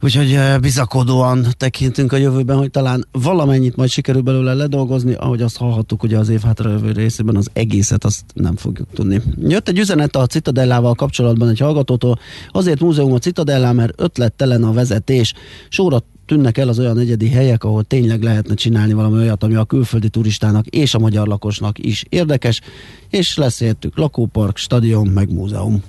[0.00, 5.56] Úgyhogy eh, bizakodóan tekintünk a jövőben, hogy talán valamennyit majd sikerül belőle ledolgozni, ahogy azt
[5.56, 9.22] hallhattuk, hogy az év jövő részében az egészet azt nem fogjuk tudni.
[9.40, 12.18] Jött egy üzenet a Citadellával kapcsolatban egy hallgatótól,
[12.50, 15.34] azért múzeum a Citadellá, mert ötlettelen a vezetés.
[15.68, 19.64] Sóra tűnnek el az olyan egyedi helyek, ahol tényleg lehetne csinálni valami olyat, ami a
[19.64, 22.60] külföldi turistának és a magyar lakosnak is érdekes,
[23.08, 25.82] és lesz értük lakópark, stadion, meg múzeum.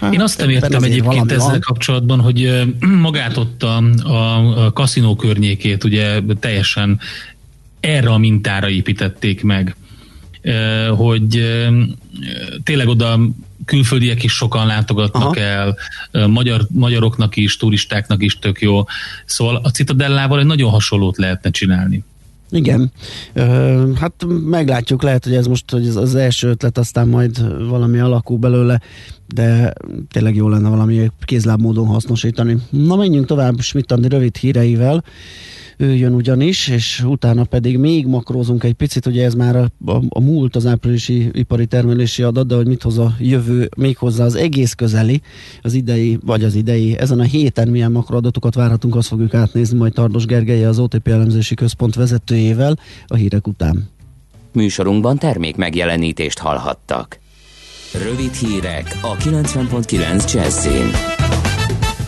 [0.00, 1.60] Hát, Én azt nem értem egyébként ezzel van.
[1.60, 2.64] kapcsolatban, hogy
[3.08, 7.00] magát ott a, a, a kaszinó környékét ugye teljesen
[7.80, 9.76] erre a mintára építették meg,
[10.96, 11.56] hogy
[12.64, 13.20] tényleg oda
[13.64, 15.40] külföldiek is sokan látogatnak Aha.
[15.40, 15.76] el,
[16.26, 18.84] magyar, magyaroknak is, turistáknak is tök jó.
[19.24, 22.04] Szóval a Citadellával egy nagyon hasonlót lehetne csinálni.
[22.50, 22.92] Igen,
[23.94, 28.38] hát meglátjuk, lehet, hogy ez most hogy ez az első ötlet, aztán majd valami alakul
[28.38, 28.80] belőle,
[29.34, 29.72] de
[30.10, 32.56] tényleg jó lenne valami kézláb módon hasznosítani.
[32.70, 35.04] Na menjünk tovább Schmidt rövid híreivel
[35.76, 40.02] ő jön ugyanis, és utána pedig még makrózunk egy picit, ugye ez már a, a,
[40.08, 44.24] a múlt az áprilisi ipari termelési adat, de hogy mit hoz a jövő még hozzá
[44.24, 45.20] az egész közeli,
[45.62, 49.92] az idei, vagy az idei, ezen a héten milyen makroadatokat várhatunk, azt fogjuk átnézni majd
[49.92, 53.88] Tardos Gergely, az OTP elemzési központ vezetőjével a hírek után.
[54.52, 57.18] Műsorunkban termék megjelenítést hallhattak.
[57.92, 61.35] Rövid hírek a 90.9 Jazzin.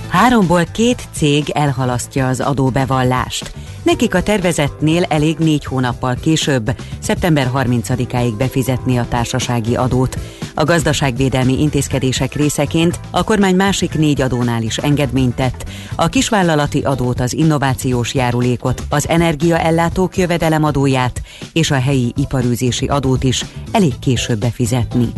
[0.08, 3.52] Háromból két cég elhalasztja az adóbevallást.
[3.82, 10.18] Nekik a tervezetnél elég négy hónappal később, szeptember 30-áig befizetni a társasági adót.
[10.54, 15.64] A gazdaságvédelmi intézkedések részeként a kormány másik négy adónál is engedményt tett.
[15.96, 23.44] A kisvállalati adót, az innovációs járulékot, az energiaellátók jövedelemadóját és a helyi iparűzési adót is
[23.72, 25.12] elég később befizetni.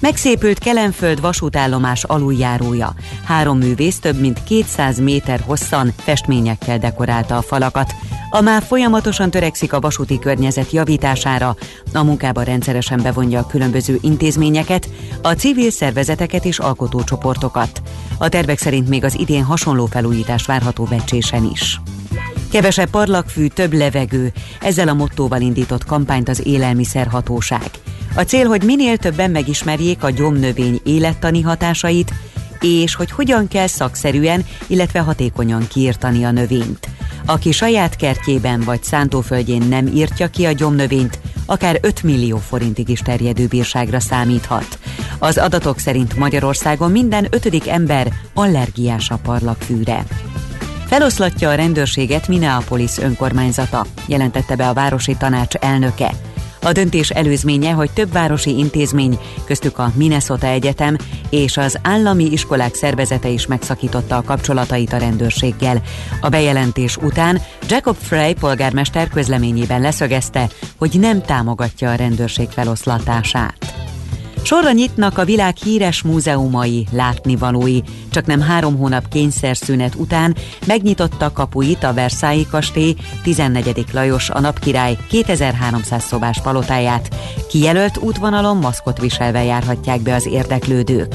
[0.00, 2.94] Megszépült Kelenföld vasútállomás aluljárója.
[3.24, 7.94] Három művész több mint 200 méter hosszan festményekkel dekorálta a falakat.
[8.30, 11.56] A már folyamatosan törekszik a vasúti környezet javítására,
[11.92, 14.88] a munkába rendszeresen bevonja a különböző intézményeket,
[15.22, 17.82] a civil szervezeteket és alkotócsoportokat.
[18.18, 21.80] A tervek szerint még az idén hasonló felújítás várható becsésen is.
[22.50, 27.70] Kevesebb parlagfű, több levegő, ezzel a mottóval indított kampányt az élelmiszerhatóság.
[28.18, 32.12] A cél, hogy minél többen megismerjék a gyomnövény élettani hatásait,
[32.60, 36.88] és hogy hogyan kell szakszerűen, illetve hatékonyan kiirtani a növényt.
[37.26, 43.00] Aki saját kertjében vagy szántóföldjén nem írtja ki a gyomnövényt, akár 5 millió forintig is
[43.00, 44.78] terjedő bírságra számíthat.
[45.18, 50.04] Az adatok szerint Magyarországon minden ötödik ember allergiás a parlagfűre.
[50.86, 56.10] Feloszlatja a rendőrséget Minneapolis önkormányzata, jelentette be a városi tanács elnöke.
[56.62, 60.96] A döntés előzménye, hogy több városi intézmény, köztük a Minnesota Egyetem
[61.30, 65.82] és az állami iskolák szervezete is megszakította a kapcsolatait a rendőrséggel.
[66.20, 73.87] A bejelentés után Jacob Frey polgármester közleményében leszögezte, hogy nem támogatja a rendőrség feloszlatását.
[74.42, 77.80] Sorra nyitnak a világ híres múzeumai, látnivalói.
[78.10, 80.36] Csak nem három hónap kényszerszünet után
[80.66, 83.84] megnyitotta kapuit a Versailles kastély 14.
[83.92, 87.14] Lajos a napkirály 2300 szobás palotáját.
[87.48, 91.14] Kijelölt útvonalon maszkot viselve járhatják be az érdeklődők.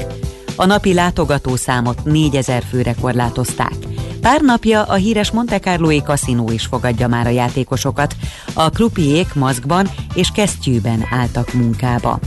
[0.56, 3.74] A napi látogatószámot 4000 főre korlátozták.
[4.20, 8.16] Pár napja a híres Monte Carloi kaszinó is fogadja már a játékosokat.
[8.52, 12.18] A krupiék maszkban és kesztyűben álltak munkába.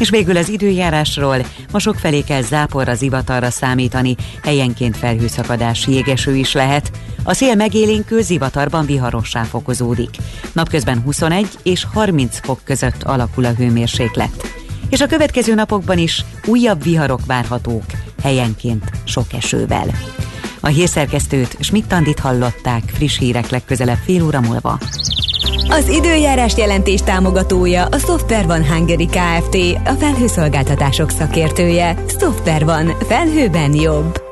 [0.00, 1.36] És végül az időjárásról,
[1.72, 6.90] ma sok felé kell záporra, zivatarra számítani, helyenként felhőszakadás, jégeső is lehet.
[7.22, 10.10] A szél megélénkő zivatarban viharossá fokozódik.
[10.52, 14.52] Napközben 21 és 30 fok között alakul a hőmérséklet.
[14.88, 17.84] És a következő napokban is újabb viharok várhatók,
[18.22, 19.86] helyenként sok esővel.
[20.60, 24.78] A hírszerkesztőt Schmidt-Tandit hallották friss hírek legközelebb fél óra múlva.
[25.68, 29.56] Az időjárás jelentés támogatója a Software van Hungary Kft.
[29.84, 32.04] A felhőszolgáltatások szakértője.
[32.20, 32.96] Software van.
[33.08, 34.22] Felhőben jobb.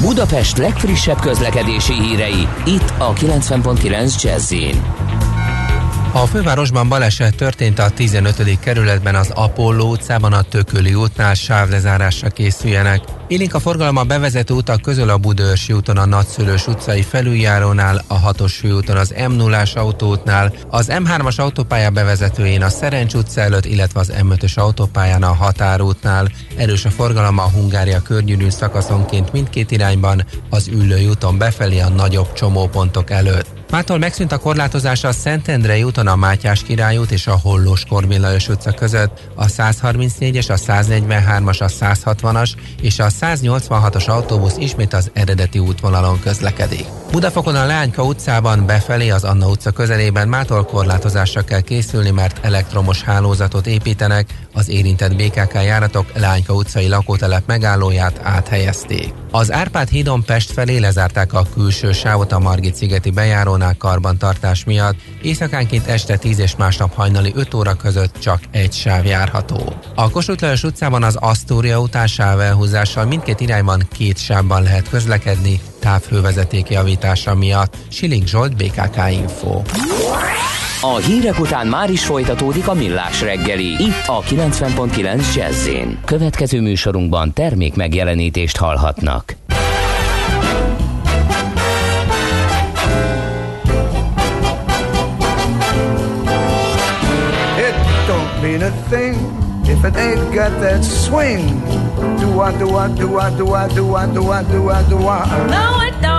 [0.00, 4.52] Budapest legfrissebb közlekedési hírei, itt a 90.9 jazz
[6.12, 8.58] a fővárosban baleset történt a 15.
[8.60, 13.04] kerületben az Apolló utcában a Tököli útnál sávlezárásra készüljenek.
[13.28, 18.32] Élénk a forgalom a bevezető utak közül a Budőrsi úton a Nagyszülős utcai felüljárónál, a
[18.32, 24.00] 6-os főúton az m 0 autóútnál, az M3-as autópálya bevezetőjén a Szerencs utca előtt, illetve
[24.00, 26.28] az M5-ös autópályán a Határútnál.
[26.56, 32.32] Erős a forgalom a Hungária környűrűn szakaszonként mindkét irányban, az Üllői úton befelé a nagyobb
[32.32, 33.59] csomópontok előtt.
[33.70, 38.24] Mától megszűnt a korlátozása a Szentendrei úton a Mátyás Király út és a Hollós Korvin
[38.48, 42.50] utca között, a 134-es, a 143-as, a 160-as
[42.80, 46.84] és a 186-os autóbusz ismét az eredeti útvonalon közlekedik.
[47.10, 53.02] Budafokon a Lányka utcában befelé az Anna utca közelében mától korlátozásra kell készülni, mert elektromos
[53.02, 59.12] hálózatot építenek, az érintett BKK járatok Lányka utcai lakótelep megállóját áthelyezték.
[59.30, 64.96] Az Árpád hídon Pest felé lezárták a külső sávot a Margit szigeti bejárónál karbantartás miatt,
[65.22, 69.74] éjszakánként este 10 és másnap hajnali 5 óra között csak egy sáv járható.
[69.94, 76.68] A Kossuth Lajos utcában az Astoria után sávelhúzással mindkét irányban két sávban lehet közlekedni, távhővezeték
[76.68, 77.76] javítása miatt.
[77.88, 79.62] Siling Zsolt, BKK Info.
[80.82, 83.64] A hírek után már is folytatódik a millás reggeli.
[83.64, 85.68] Itt a 90.9 jazz
[86.04, 89.36] Következő műsorunkban termék megjelenítést hallhatnak.
[97.58, 97.74] It
[98.06, 99.16] don't mean a thing
[99.64, 101.62] if it ain't got that swing.
[102.18, 104.98] Do I do I do I do I do I do I do I do
[104.98, 105.26] I?
[105.46, 106.09] No, it don't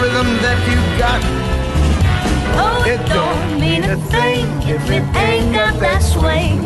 [0.00, 1.20] rhythm that you got.
[2.56, 6.62] Oh, it, don't mean a thing if it ain't got that swing.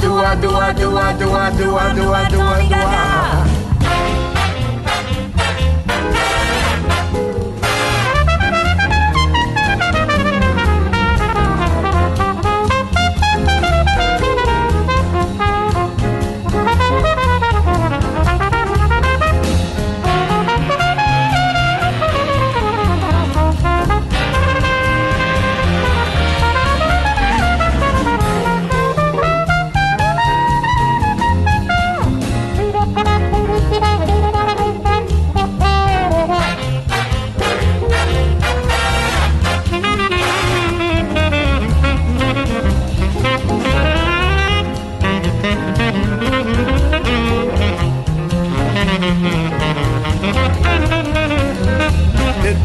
[0.00, 2.74] Do I do I do I do I do I do I do I do
[2.74, 3.61] I?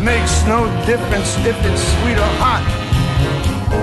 [0.08, 2.64] Makes no difference if it's sweet or hot.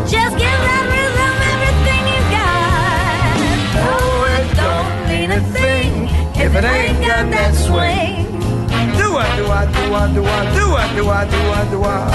[0.09, 3.37] Just give that rhythm everything you got.
[3.85, 6.09] Oh, it don't mean a thing
[6.41, 8.25] if it ain't got that swing.
[8.97, 11.79] Do I do I do I do I do I do I do I do
[11.85, 12.09] I?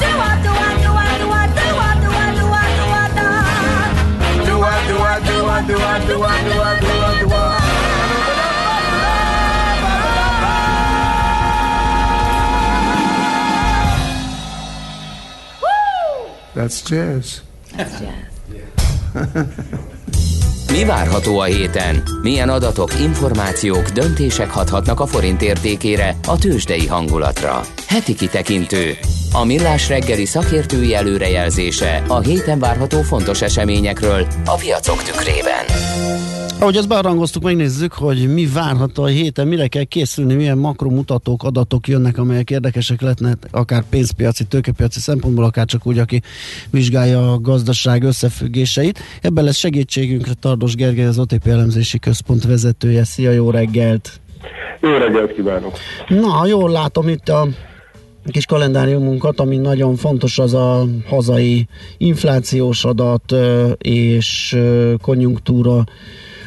[0.00, 2.86] Do I do I do I do I do I do I do I do
[2.96, 3.36] I do?
[4.48, 7.34] Do I do I do I do I do I do I do I do
[7.34, 7.95] I?
[16.66, 17.38] That's jazz.
[17.76, 19.46] That's jazz.
[20.72, 22.02] Mi várható a héten?
[22.22, 27.60] Milyen adatok, információk, döntések hathatnak a forint értékére, a tőzsdei hangulatra?
[27.86, 28.98] Heti kitekintő.
[29.32, 35.64] A millás reggeli szakértői előrejelzése a héten várható fontos eseményekről a piacok tükrében.
[36.60, 41.88] Ahogy ezt bearangoztuk, megnézzük, hogy mi várható a héten, mire kell készülni, milyen makromutatók, adatok
[41.88, 46.22] jönnek, amelyek érdekesek lehetnek, akár pénzpiaci, tőkepiaci szempontból, akár csak úgy, aki
[46.70, 48.98] vizsgálja a gazdaság összefüggéseit.
[49.22, 53.04] Ebben lesz segítségünkre Tardos Gergely, az OTP elemzési központ vezetője.
[53.04, 54.20] Szia, jó reggelt!
[54.80, 55.78] Jó reggelt kívánok!
[56.08, 57.48] Na, jól látom itt a
[58.26, 61.66] kis kalendáriumunkat, ami nagyon fontos, az a hazai
[61.98, 63.34] inflációs adat
[63.78, 64.56] és
[65.00, 65.84] konjunktúra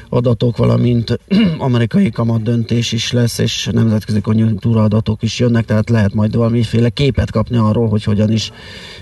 [0.09, 1.19] adatok, valamint
[1.57, 6.89] amerikai kamat döntés is lesz, és nemzetközi konjunktúra adatok is jönnek, tehát lehet majd valamiféle
[6.89, 8.51] képet kapni arról, hogy hogyan is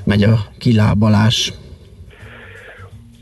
[0.04, 1.54] megy a kilábalás.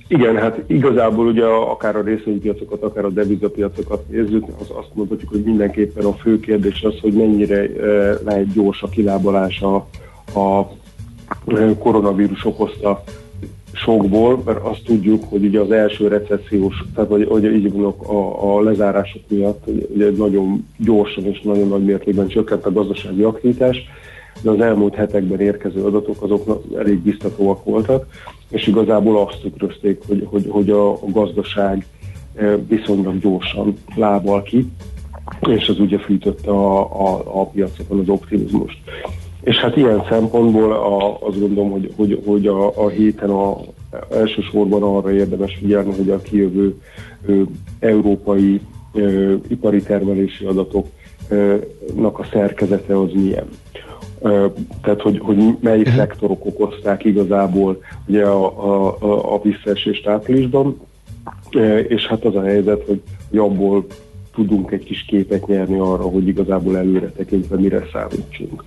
[0.07, 5.43] Igen, hát igazából ugye akár a részvénypiacokat, akár a devizapiacokat nézzük, az azt mondhatjuk, hogy
[5.43, 7.67] mindenképpen a fő kérdés az, hogy mennyire e,
[8.25, 9.75] lehet gyors a kilábalás a,
[10.39, 10.67] a
[11.79, 13.03] koronavírus okozta
[13.75, 17.73] sokból, mert azt tudjuk, hogy ugye az első recessziós, tehát vagy, hogy így
[18.07, 19.63] a, a lezárások miatt
[19.95, 23.83] ugye nagyon gyorsan és nagyon nagy mértékben csökkent a gazdasági aktivitás,
[24.41, 28.07] de az elmúlt hetekben érkező adatok azok elég biztatóak voltak,
[28.49, 31.85] és igazából azt tükrözték, hogy, hogy, hogy a, a gazdaság
[32.67, 34.71] viszonylag gyorsan lábal ki,
[35.47, 38.77] és az ugye fűtötte a, a, a piacokon az optimizmust.
[39.45, 43.57] És hát ilyen szempontból a, azt gondolom, hogy, hogy, hogy a, a héten a,
[44.11, 46.81] elsősorban arra érdemes figyelni, hogy a kijövő
[47.25, 47.41] ö,
[47.79, 48.61] európai
[48.93, 53.47] ö, ipari termelési adatoknak a szerkezete az milyen.
[54.81, 60.79] tehát hogy, hogy melyik szektorok okozták igazából ugye a, a, a, a visszaesést áprilisban,
[61.87, 63.85] és hát az a helyzet, hogy, hogy abból
[64.35, 68.63] tudunk egy kis képet nyerni arra, hogy igazából előre tekintve mire számítsunk.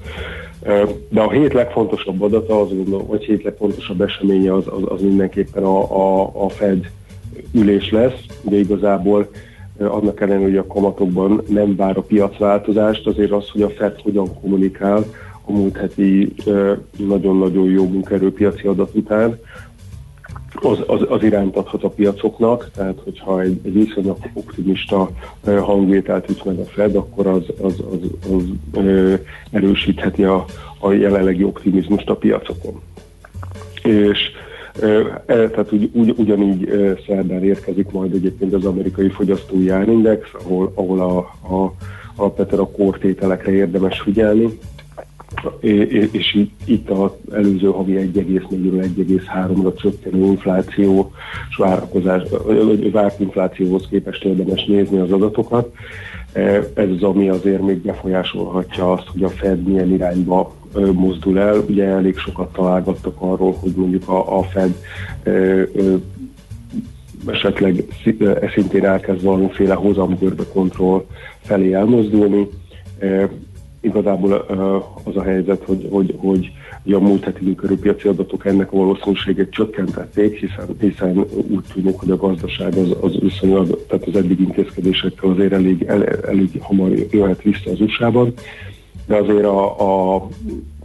[1.09, 5.63] De a hét legfontosabb adata, az gondolom, vagy hét legfontosabb eseménye az, az, az mindenképpen
[5.63, 6.91] a, a, a Fed
[7.53, 8.25] ülés lesz.
[8.43, 9.31] Ugye igazából
[9.79, 14.41] annak ellenére, hogy a kamatokban nem vár a piacváltozást, azért az, hogy a Fed hogyan
[14.41, 15.05] kommunikál
[15.45, 16.35] a múlt heti
[16.97, 19.39] nagyon-nagyon jó munkaerőpiaci adat után,
[20.63, 25.11] az, az, az irányt adhat a piacoknak, tehát hogyha egy, egy viszonylag optimista
[25.45, 29.15] hangvételt üt meg a Fed, akkor az, az, az, az ö,
[29.51, 30.45] erősítheti a,
[30.79, 32.81] a jelenlegi optimizmust a piacokon.
[33.83, 34.19] És
[34.83, 36.71] e, tehát úgy, ugy, ugyanígy
[37.07, 41.19] szerdán érkezik majd egyébként az amerikai fogyasztói árindex, ahol, ahol a,
[41.55, 41.75] a,
[42.17, 44.59] alapvetően a kortételekre érdemes figyelni,
[45.61, 51.13] és itt az előző havi 1,4-ről 1,3-ra csökkenő infláció
[51.49, 52.23] és várakozás,
[52.93, 55.75] várt inflációhoz képest érdemes nézni az adatokat.
[56.75, 60.55] Ez az, ami azért még befolyásolhatja azt, hogy a Fed milyen irányba
[60.93, 61.59] mozdul el.
[61.69, 64.75] Ugye elég sokat találgattak arról, hogy mondjuk a, a Fed
[67.27, 67.85] esetleg
[68.55, 71.05] szintén elkezd valamiféle hozamgörbe kontroll
[71.41, 72.49] felé elmozdulni
[73.81, 74.33] igazából
[75.03, 76.53] az a helyzet, hogy, hogy, hogy
[76.93, 81.19] a múlt heti körülpiaci adatok ennek a valószínűségét csökkentették, hiszen, hiszen
[81.49, 86.07] úgy tűnik, hogy a gazdaság az, az viszonylag, tehát az eddig intézkedésekkel azért elég, el,
[86.07, 88.35] elég hamar jöhet vissza az USA-ban,
[89.07, 90.29] de azért a, a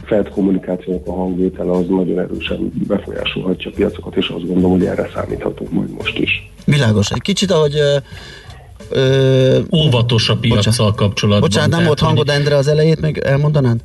[0.02, 5.10] Fed kommunikációnak a hangvétele az nagyon erősen befolyásolhatja a piacokat, és azt gondolom, hogy erre
[5.14, 6.50] számíthatunk majd most is.
[6.64, 7.10] Világos.
[7.10, 7.74] Egy kicsit, ahogy
[8.94, 11.48] Ö, Óvatos a piacsal kapcsolatban.
[11.48, 13.80] Bocsánat, nem volt hangod, Endre, az elejét meg elmondanád?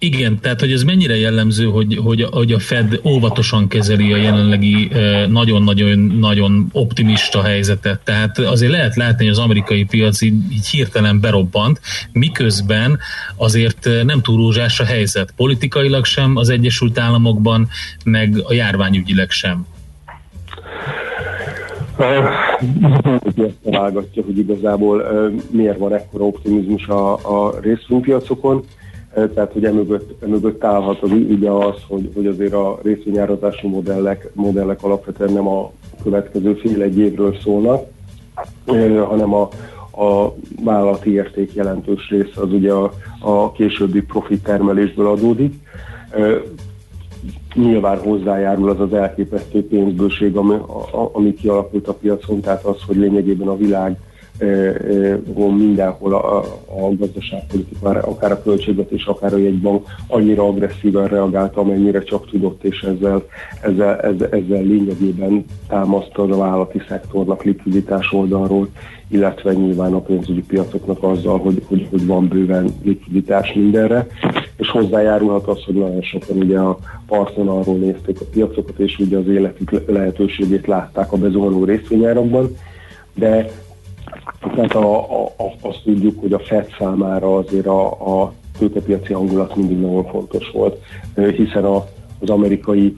[0.00, 4.90] Igen, tehát hogy ez mennyire jellemző, hogy, hogy, hogy a Fed óvatosan kezeli a jelenlegi
[5.28, 8.00] nagyon-nagyon-nagyon optimista helyzetet.
[8.00, 11.80] Tehát azért lehet látni, hogy az amerikai piac így, így hirtelen berobbant,
[12.12, 12.98] miközben
[13.36, 15.32] azért nem túl rózsás a helyzet.
[15.36, 17.68] Politikailag sem az Egyesült Államokban,
[18.04, 19.66] meg a járványügyileg sem.
[21.98, 25.04] Ezt találgatja, hogy igazából
[25.50, 28.64] miért van ekkora optimizmus a, a részvénypiacokon.
[29.34, 34.82] Tehát, hogy emögött, emögött állhat az ugye az, hogy, hogy azért a részvényárazási modellek, modellek
[34.82, 35.70] alapvetően nem a
[36.02, 37.86] következő fél egy évről szólnak,
[39.08, 39.48] hanem a,
[40.02, 40.34] a
[40.64, 45.54] vállalati érték jelentős része az ugye a, a későbbi profit termelésből adódik
[47.54, 52.96] nyilván hozzájárul az az elképesztő pénzbőség, ami, a, ami kialakult a piacon, tehát az, hogy
[52.96, 53.96] lényegében a világ
[55.56, 62.30] mindenhol a, a gazdaságpolitika, akár a költségvetés, akár a jegybank annyira agresszíven reagált, amennyire csak
[62.30, 63.22] tudott, és ezzel,
[63.62, 68.68] ezzel, ezzel, ezzel lényegében támasztja a vállalati szektornak likviditás oldalról,
[69.08, 74.06] illetve nyilván a pénzügyi piacoknak azzal, hogy, hogy, hogy van bőven likviditás mindenre,
[74.56, 79.16] és hozzájárulhat az, hogy nagyon sokan ugye a parton arról nézték a piacokat, és ugye
[79.16, 82.56] az életük lehetőségét látták a bezuhanó részvényárakban,
[83.14, 83.50] de
[84.40, 87.90] tehát a, a, azt tudjuk, hogy a FED számára azért a,
[88.22, 90.82] a tőkepiaci hangulat mindig nagyon fontos volt,
[91.14, 91.84] hiszen a,
[92.20, 92.96] az amerikai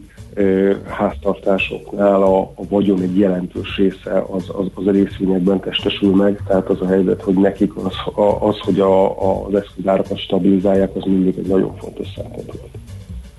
[0.88, 6.68] háztartásoknál a, a vagyon egy jelentős része az, az, az a részvényekben testesül meg, tehát
[6.68, 7.94] az a helyzet, hogy nekik az,
[8.40, 12.89] az hogy a, a, az eszközárakat stabilizálják, az mindig egy nagyon fontos szempont volt.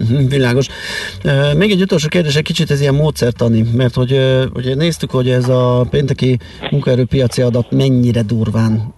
[0.09, 0.67] Mhm, világos.
[1.57, 4.19] Még egy utolsó kérdés, egy kicsit ez ilyen módszertani, mert hogy
[4.53, 6.39] ugye néztük, hogy ez a pénteki
[6.71, 8.93] munkaerőpiaci adat mennyire durván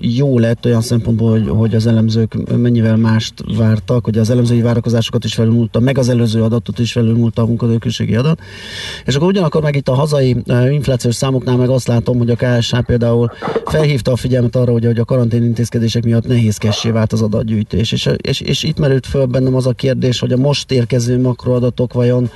[0.00, 5.24] jó lett olyan szempontból, hogy, hogy az elemzők mennyivel mást vártak, hogy az elemzői várakozásokat
[5.24, 8.40] is felülmúlta, meg az előző adatot is felülmúlta a munkadőkülségi adat.
[9.04, 10.36] És akkor ugyanakkor meg itt a hazai
[10.70, 13.30] inflációs számoknál meg azt látom, hogy a KSH például
[13.64, 17.92] felhívta a figyelmet arra, hogy, a karantén intézkedések miatt nehézkessé vált az adatgyűjtés.
[17.92, 21.92] És, és, és itt merült föl bennem az a kérdés, hogy a most érkező makroadatok
[21.92, 22.30] vajon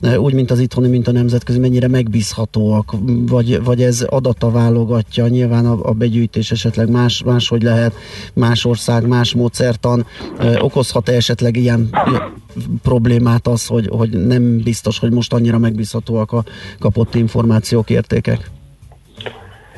[0.00, 2.94] e, úgy, mint az itthoni, mint a nemzetközi, mennyire megbízhatóak,
[3.28, 7.94] vagy, vagy ez adata válogatja, nyilván a, a begyűjtés esetleg más, máshogy lehet,
[8.34, 10.06] más ország, más módszertan,
[10.38, 11.90] e, okozhat-e esetleg ilyen
[12.82, 16.44] problémát az, hogy, hogy nem biztos, hogy most annyira megbízhatóak a
[16.78, 18.50] kapott információk, értékek?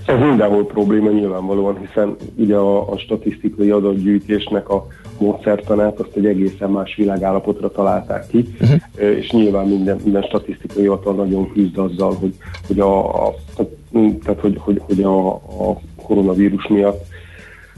[0.07, 4.87] Ez mindenhol probléma nyilvánvalóan, hiszen ugye a, a statisztikai adatgyűjtésnek a
[5.23, 8.81] módszertanát azt egy egészen más világállapotra találták ki, uh-huh.
[9.19, 12.35] és nyilván minden, minden statisztikai hivatal nagyon küzd azzal, hogy,
[12.67, 13.35] hogy, a, a,
[14.25, 17.11] tehát, hogy, hogy, hogy a, a koronavírus miatt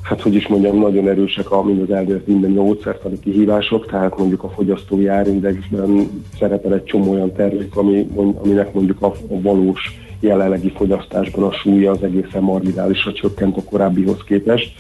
[0.04, 4.42] hát hogy is mondjam, nagyon erősek a mind az elvért minden módszertani kihívások, tehát mondjuk
[4.42, 10.72] a fogyasztói árindexben szerepel egy csomó olyan termék, ami, aminek mondjuk a, a valós jelenlegi
[10.76, 14.72] fogyasztásban a súlya az egészen marginálisra csökkent a korábbihoz képest.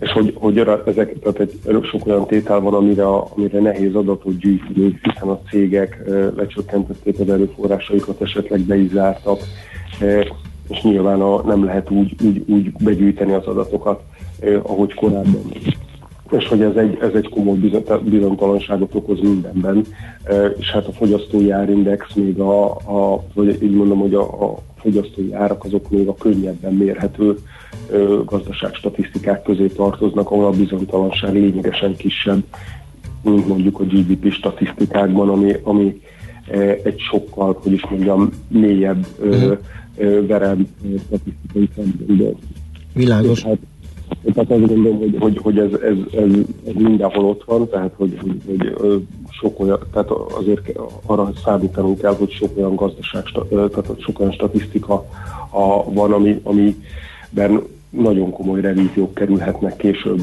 [0.00, 4.98] És hogy, hogy ezek, tehát egy, sok olyan tétel van, amire, amire nehéz adatot gyűjteni,
[5.02, 6.02] hiszen a cégek
[6.36, 9.38] lecsökkentették az erőforrásaikat, esetleg be is zártak,
[10.68, 14.02] és nyilván a, nem lehet úgy, úgy, úgy begyűjteni az adatokat,
[14.62, 15.52] ahogy korábban.
[16.30, 17.58] És hogy ez egy, ez egy komoly
[18.02, 19.86] bizonytalanságot okoz mindenben,
[20.58, 25.32] és hát a fogyasztói árindex még a, a vagy így mondom, hogy a, a fogyasztói
[25.32, 27.38] árak azok még a könnyebben mérhető
[28.24, 32.42] gazdaságstatisztikák közé tartoznak, ahol a bizonytalanság lényegesen kisebb,
[33.22, 36.00] mint mondjuk a GDP statisztikákban, ami, ami
[36.82, 39.52] egy sokkal, hogy is mondjam, mélyebb mm.
[40.26, 40.68] verem
[41.06, 42.36] statisztikai szempontból.
[42.92, 43.42] Világos.
[43.42, 43.58] Hát,
[44.34, 46.30] tehát azt gondolom, hogy, hogy, hogy ez, ez, ez,
[46.66, 52.14] ez, mindenhol ott van, tehát hogy, hogy, hogy sok olyan, tehát azért arra számítanunk kell,
[52.14, 54.94] hogy sok olyan gazdaság, tehát sok olyan statisztika
[55.50, 56.40] a, van, ami,
[57.36, 60.20] amiben nagyon komoly revíziók kerülhetnek később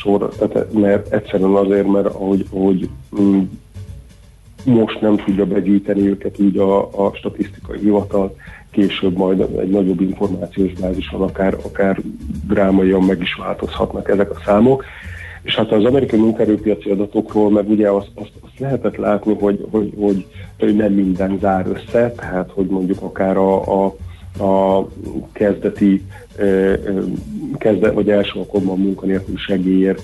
[0.00, 2.88] sor, tehát, mert egyszerűen azért, mert ahogy, ahogy
[3.20, 3.40] mm,
[4.64, 8.36] most nem tudja begyűjteni őket úgy a, a statisztikai hivatal,
[8.70, 12.00] később majd egy nagyobb információs bázison akár, akár
[12.46, 14.84] drámaian meg is változhatnak ezek a számok.
[15.42, 19.92] És hát az amerikai munkaerőpiaci adatokról meg ugye azt, azt, azt lehetett látni, hogy, hogy,
[20.58, 23.94] hogy nem minden zár össze, tehát hogy mondjuk akár a, a,
[24.38, 24.86] a
[25.32, 26.04] kezdeti
[27.58, 30.02] kezdet, vagy első alkalommal munkanélkül segélyért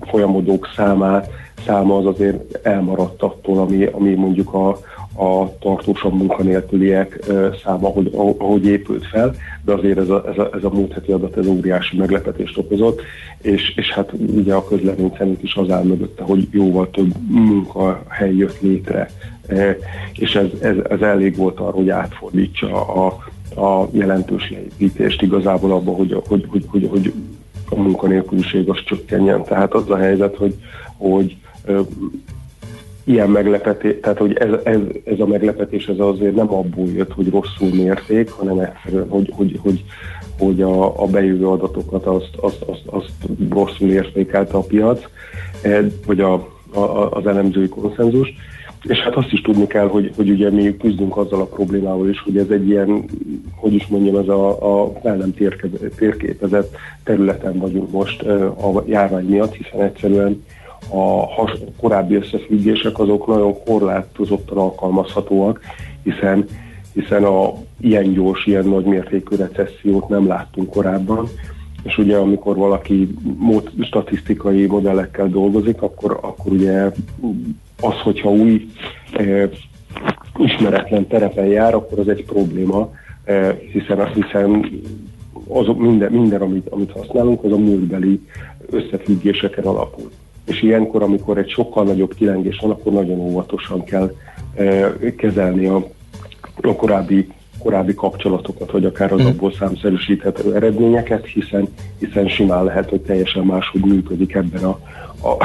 [0.00, 1.30] folyamodók számát,
[1.66, 4.78] száma az azért elmaradt attól, ami, ami mondjuk a,
[5.16, 7.24] a tartósabb munkanélküliek
[7.64, 9.34] száma, ahogy, ahogy épült fel,
[9.64, 13.00] de azért ez a, ez a, ez a múlt heti adat ez óriási meglepetést okozott,
[13.42, 18.34] és, és hát ugye a közlemény szerint is az áll mögötte, hogy jóval több munkahely
[18.34, 19.10] jött létre,
[20.12, 23.06] és ez, ez, ez elég volt arra, hogy átfordítsa a,
[23.60, 27.12] a jelentős leépítést igazából abba, hogy, hogy, hogy, hogy, hogy
[27.70, 29.44] a munkanélküliség az csökkenjen.
[29.44, 30.54] Tehát az a helyzet, hogy,
[30.96, 31.36] hogy
[33.08, 37.30] ilyen meglepetés, tehát hogy ez, ez, ez a meglepetés ez azért nem abból jött, hogy
[37.30, 39.84] rosszul mérték, hanem egyszerűen, hogy, hogy, hogy,
[40.38, 43.10] hogy a, a bejövő adatokat azt, azt, azt, azt
[43.50, 45.04] rosszul értékelte a piac,
[45.62, 46.32] e, vagy a,
[46.72, 48.34] a, az elemzői konszenzus.
[48.82, 52.20] És hát azt is tudni kell, hogy, hogy ugye mi küzdünk azzal a problémával is,
[52.20, 53.04] hogy ez egy ilyen,
[53.56, 54.48] hogy is mondjam, ez a,
[54.82, 55.34] a fel nem
[55.96, 60.44] térképezett területen vagyunk most e, a járvány miatt, hiszen egyszerűen
[60.90, 65.60] a has, korábbi összefüggések azok nagyon korlátozottan alkalmazhatóak,
[66.02, 66.48] hiszen,
[66.92, 71.28] hiszen a ilyen gyors, ilyen nagy mértékű recessziót nem láttunk korábban,
[71.82, 73.08] és ugye amikor valaki
[73.38, 76.92] mód, statisztikai modellekkel dolgozik, akkor, akkor ugye
[77.80, 78.66] az, hogyha új
[79.12, 79.48] e,
[80.38, 82.92] ismeretlen terepen jár, akkor az egy probléma,
[83.24, 84.80] e, hiszen, hiszen
[85.48, 88.20] azok minden, minden amit, amit használunk, az a múltbeli
[88.70, 90.10] összefüggéseken alapul
[90.46, 94.14] és ilyenkor, amikor egy sokkal nagyobb kilengés van, akkor nagyon óvatosan kell
[94.54, 95.76] e, kezelni a,
[96.62, 97.28] a korábbi
[97.58, 99.28] korábbi kapcsolatokat, vagy akár az mhm.
[99.28, 101.68] abból számszerűsíthető eredményeket, hiszen,
[101.98, 104.78] hiszen simán lehet, hogy teljesen máshogy működik ebben a,
[105.28, 105.36] a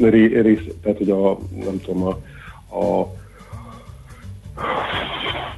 [0.42, 2.10] rész, tehát hogy a, nem tudom, a,
[2.76, 3.12] a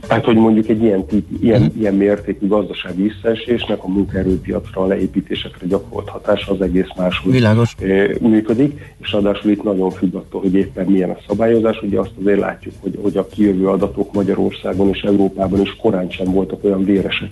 [0.01, 1.81] tehát, hogy mondjuk egy ilyen, tip, ilyen, mm.
[1.81, 7.75] ilyen mértékű gazdasági visszaesésnek a munkaerőpiacra, a leépítésekre gyakorolt hatása az egész máshogy Világos.
[8.21, 11.83] működik, és ráadásul itt nagyon függ attól, hogy éppen milyen a szabályozás.
[11.83, 16.33] Ugye azt azért látjuk, hogy, hogy a kijövő adatok Magyarországon és Európában is korán sem
[16.33, 17.29] voltak olyan véresek,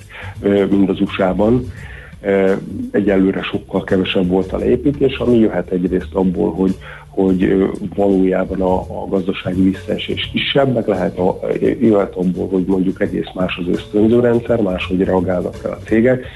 [0.70, 1.73] mint az USA-ban
[2.91, 6.77] egyelőre sokkal kevesebb volt a leépítés, ami jöhet egyrészt abból, hogy,
[7.15, 11.39] hogy valójában a, a gazdasági visszaesés kisebb, lehet a,
[11.81, 12.15] jöhet
[12.51, 16.27] hogy mondjuk egész más az ösztönző rendszer, máshogy reagálnak fel a cégek,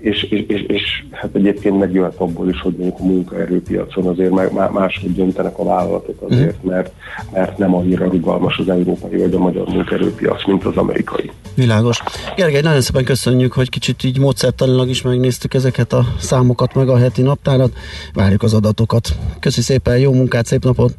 [0.00, 5.14] és, és, és, és hát egyébként megjöhet abból is, hogy mondjuk a munkaerőpiacon azért máshogy
[5.14, 6.72] döntenek a vállalatok azért, mhm.
[6.72, 6.92] mert,
[7.32, 11.30] mert nem annyira rugalmas az európai vagy a magyar munkaerőpiac, mint az amerikai.
[11.54, 11.98] Világos.
[12.36, 16.96] Gergely, nagyon szépen köszönjük, hogy kicsit így módszertanilag is megnéztük ezeket a számokat, meg a
[16.96, 17.72] heti naptárat.
[18.14, 19.08] Várjuk az adatokat.
[19.40, 20.94] Köszi szépen, jó munkát, szép napot!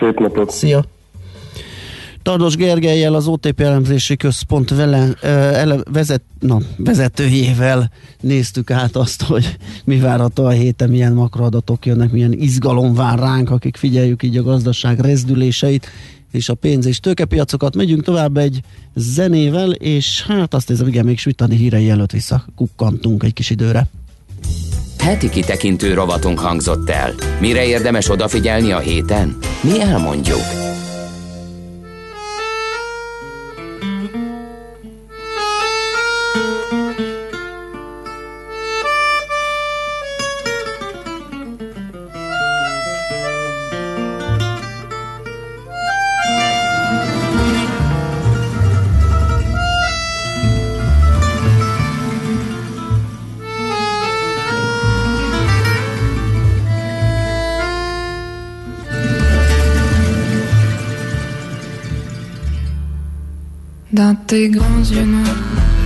[0.00, 0.50] Szép napot!
[0.50, 0.84] Szia!
[2.30, 7.90] Tardos Gergelyel, az OTP elemzési központ vele, ele, vezet, na, vezetőjével
[8.20, 13.50] néztük át azt, hogy mi várható a héten, milyen makroadatok jönnek, milyen izgalom vár ránk,
[13.50, 15.86] akik figyeljük így a gazdaság rezdüléseit,
[16.32, 17.76] és a pénz- és tőkepiacokat.
[17.76, 18.60] Megyünk tovább egy
[18.94, 23.86] zenével, és hát azt hiszem, igen, még svitani hírei előtt visszakukkantunk egy kis időre.
[24.98, 27.14] Heti kitekintő rovatunk hangzott el.
[27.40, 29.36] Mire érdemes odafigyelni a héten?
[29.62, 30.60] Mi elmondjuk.
[64.10, 65.36] Dans tes grands yeux noirs,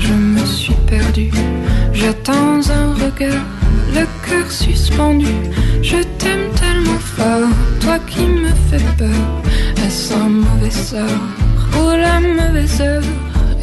[0.01, 1.31] je me suis perdue.
[1.93, 3.45] J'attends un regard,
[3.93, 5.35] le cœur suspendu.
[5.83, 7.51] Je t'aime tellement fort,
[7.83, 9.25] toi qui me fais peur.
[9.85, 11.27] Est-ce un mauvais sort
[11.77, 13.03] ou la mauvaise heure?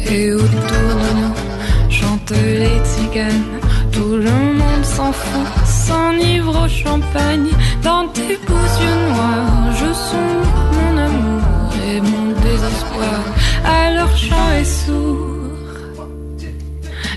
[0.08, 3.58] Et autour de nous chantent les tziganes.
[3.90, 7.50] Tout le monde s'en fout, s'enivre au champagne.
[7.82, 11.42] Dans tes beaux yeux noirs, je songe mon amour
[11.84, 13.22] et mon désespoir.
[13.64, 15.42] Alors chant est sourd.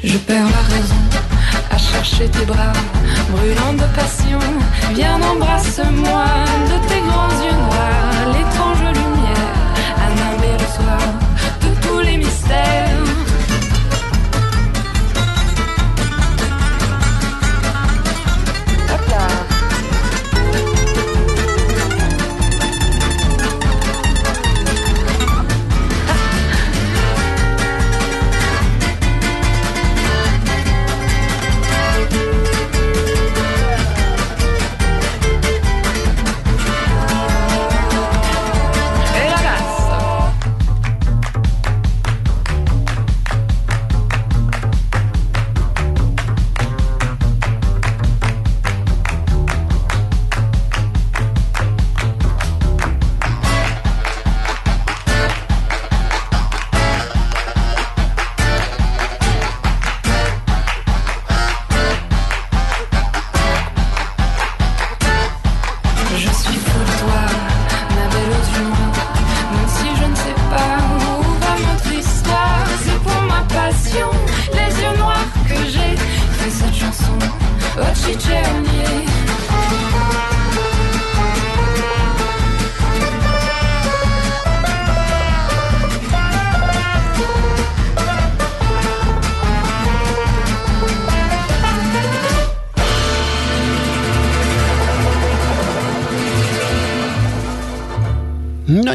[0.04, 1.04] Je perds la raison
[1.72, 2.74] à chercher tes bras,
[3.32, 4.40] brûlant de passion.
[4.94, 6.26] Viens embrasse-moi
[6.72, 9.54] de tes grands yeux noirs, l'étrange lumière
[10.04, 11.00] à le soir
[11.62, 13.05] de tous les mystères.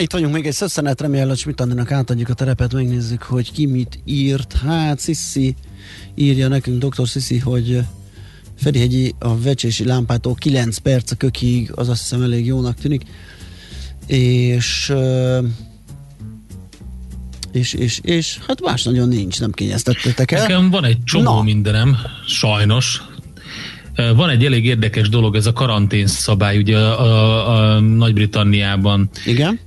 [0.00, 3.52] Na, itt vagyunk még egy szösszenet, remélem, hogy Schmidt Andrának átadjuk a terepet, megnézzük, hogy
[3.52, 4.52] ki mit írt.
[4.52, 5.54] Hát, Sissi
[6.14, 7.06] írja nekünk, dr.
[7.06, 7.80] Sissi, hogy
[8.56, 13.02] Ferihegyi a vecsési lámpától 9 perc a kökig, az azt hiszem elég jónak tűnik.
[14.06, 14.92] És
[17.52, 20.40] és, és, és hát más nagyon nincs, nem kényeztettetek el.
[20.40, 21.42] Nekem van egy csomó Na.
[21.42, 21.96] mindenem,
[22.26, 23.02] sajnos.
[24.14, 29.10] Van egy elég érdekes dolog, ez a karantén szabály, ugye a, a, a Nagy-Britanniában.
[29.26, 29.58] Igen.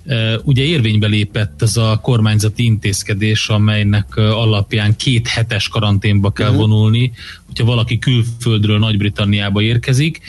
[0.44, 6.58] Ugye érvénybe lépett ez a kormányzati intézkedés, amelynek alapján két hetes karanténba kell Mhm.
[6.58, 7.12] vonulni,
[7.46, 10.20] hogyha valaki külföldről Nagy-Britanniába érkezik,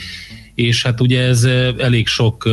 [0.55, 1.43] és hát ugye ez
[1.77, 2.49] elég sok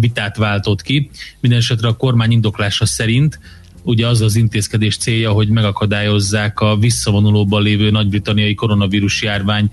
[0.00, 1.10] vitát váltott ki.
[1.40, 3.38] Mindenesetre a kormány indoklása szerint
[3.82, 9.70] ugye az az intézkedés célja, hogy megakadályozzák a visszavonulóban lévő nagy-britanniai koronavírus járvány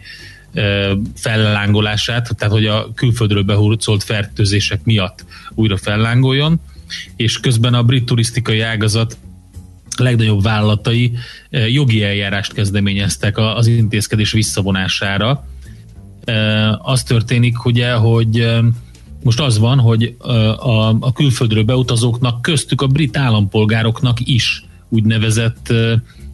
[1.15, 5.25] fellángolását, tehát hogy a külföldről behurcolt fertőzések miatt
[5.55, 6.59] újra fellángoljon,
[7.15, 9.17] és közben a brit turisztikai ágazat
[9.97, 11.11] legnagyobb vállalatai
[11.49, 15.45] jogi eljárást kezdeményeztek az intézkedés visszavonására.
[16.77, 18.47] Az történik ugye, hogy
[19.23, 20.15] most az van, hogy
[20.99, 25.73] a külföldről beutazóknak, köztük a brit állampolgároknak is úgynevezett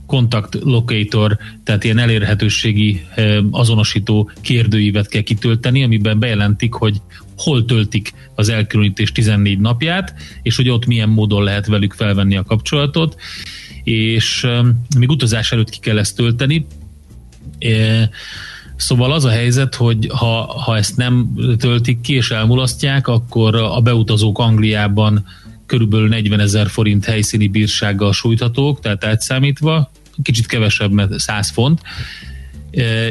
[0.07, 3.05] ö, contact locator, tehát ilyen elérhetőségi
[3.51, 7.01] azonosító kérdőívet kell kitölteni, amiben bejelentik, hogy
[7.37, 12.43] hol töltik az elkülönítés 14 napját, és hogy ott milyen módon lehet velük felvenni a
[12.43, 13.15] kapcsolatot,
[13.83, 14.47] és
[14.97, 16.65] még utazás előtt ki kell ezt tölteni,
[18.75, 23.81] Szóval az a helyzet, hogy ha, ha ezt nem töltik ki és elmulasztják, akkor a
[23.81, 25.25] beutazók Angliában
[25.65, 29.91] körülbelül 40 ezer forint helyszíni bírsággal sújthatók, tehát átszámítva,
[30.21, 31.81] kicsit kevesebb, mert 100 font,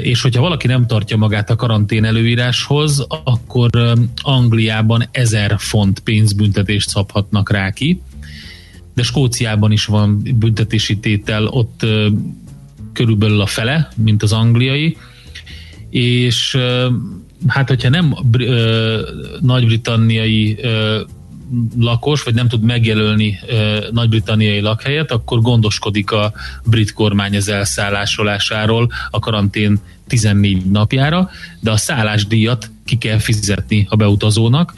[0.03, 3.71] és hogyha valaki nem tartja magát a karantén előíráshoz, akkor
[4.23, 8.01] Angliában 1000 font pénzbüntetést szabhatnak rá ki,
[8.95, 11.87] de Skóciában is van büntetési tétel, ott
[12.93, 14.97] körülbelül a fele, mint az angliai,
[15.91, 16.59] és
[17.47, 18.15] hát hogyha nem
[19.41, 20.59] nagy-britanniai
[21.79, 23.39] lakos, vagy nem tud megjelölni
[23.91, 26.33] nagy-britanniai lakhelyet, akkor gondoskodik a
[26.65, 33.97] brit kormány az elszállásolásáról a karantén 14 napjára, de a szállásdíjat ki kell fizetni a
[33.97, 34.75] beutazónak.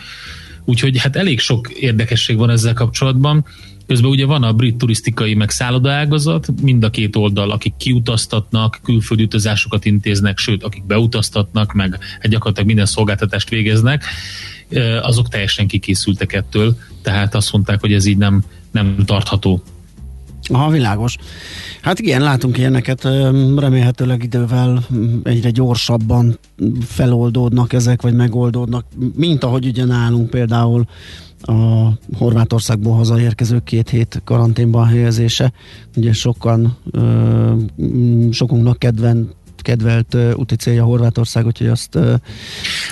[0.65, 3.45] Úgyhogy hát elég sok érdekesség van ezzel kapcsolatban.
[3.89, 9.23] Közben ugye van a brit turisztikai meg szállodaágazat, mind a két oldal, akik kiutaztatnak, külföldi
[9.23, 14.05] utazásokat intéznek, sőt, akik beutaztatnak, meg gyakorlatilag minden szolgáltatást végeznek,
[15.03, 19.63] azok teljesen kikészültek ettől, tehát azt mondták, hogy ez így nem, nem tartható.
[20.43, 21.17] Aha, világos.
[21.81, 23.03] Hát igen, látunk ilyeneket,
[23.57, 24.87] remélhetőleg idővel
[25.23, 26.39] egyre gyorsabban
[26.87, 28.85] feloldódnak ezek, vagy megoldódnak,
[29.17, 30.87] mint ahogy ugye nálunk például
[31.41, 35.53] a Horvátországból hazaérkező két hét karanténban helyezése.
[35.97, 36.77] Ugye sokan,
[38.31, 39.29] sokunknak kedven
[39.69, 41.99] kedvelt úti célja Horvátország, úgyhogy azt...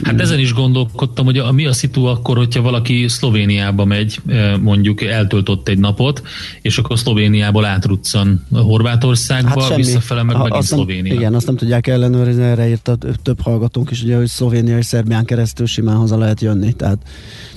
[0.03, 4.21] Hát ezen is gondolkodtam, hogy a, mi a szitu akkor, hogyha valaki Szlovéniába megy,
[4.61, 6.23] mondjuk eltöltött egy napot,
[6.63, 11.13] és akkor Szlovéniából átruccan Horvátországba, hát visszafele meg megint azt Szlovénia.
[11.13, 14.87] Nem, igen, azt nem tudják ellenőrizni, erre írta több hallgatónk is, ugye, hogy Szlovénia és
[14.87, 16.99] Szerbián keresztül simán haza lehet jönni, tehát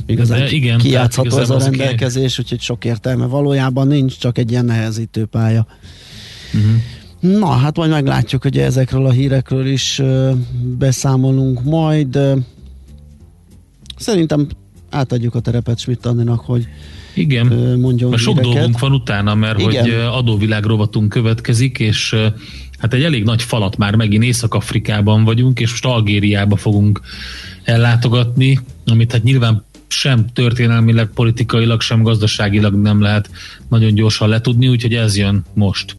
[0.05, 4.65] igazán De igen, kijátszható ez a rendelkezés, úgyhogy sok értelme valójában nincs, csak egy ilyen
[4.65, 5.67] nehezítő pálya.
[6.53, 6.71] Uh-huh.
[7.19, 10.01] Na, hát majd meglátjuk, hogy ezekről a hírekről is
[10.77, 12.19] beszámolunk majd.
[13.97, 14.47] Szerintem
[14.89, 16.67] átadjuk a terepet Schmidt Anninak, hogy
[17.13, 17.47] igen,
[17.79, 19.83] mondjon mert sok dolgunk van utána, mert Igen.
[19.83, 22.15] hogy adóvilág rovatunk következik, és
[22.77, 27.01] hát egy elég nagy falat már megint Észak-Afrikában vagyunk, és most Algériába fogunk
[27.63, 33.29] ellátogatni, amit hát nyilván sem történelmileg, politikailag, sem gazdaságilag nem lehet
[33.69, 35.95] nagyon gyorsan letudni, úgyhogy ez jön most.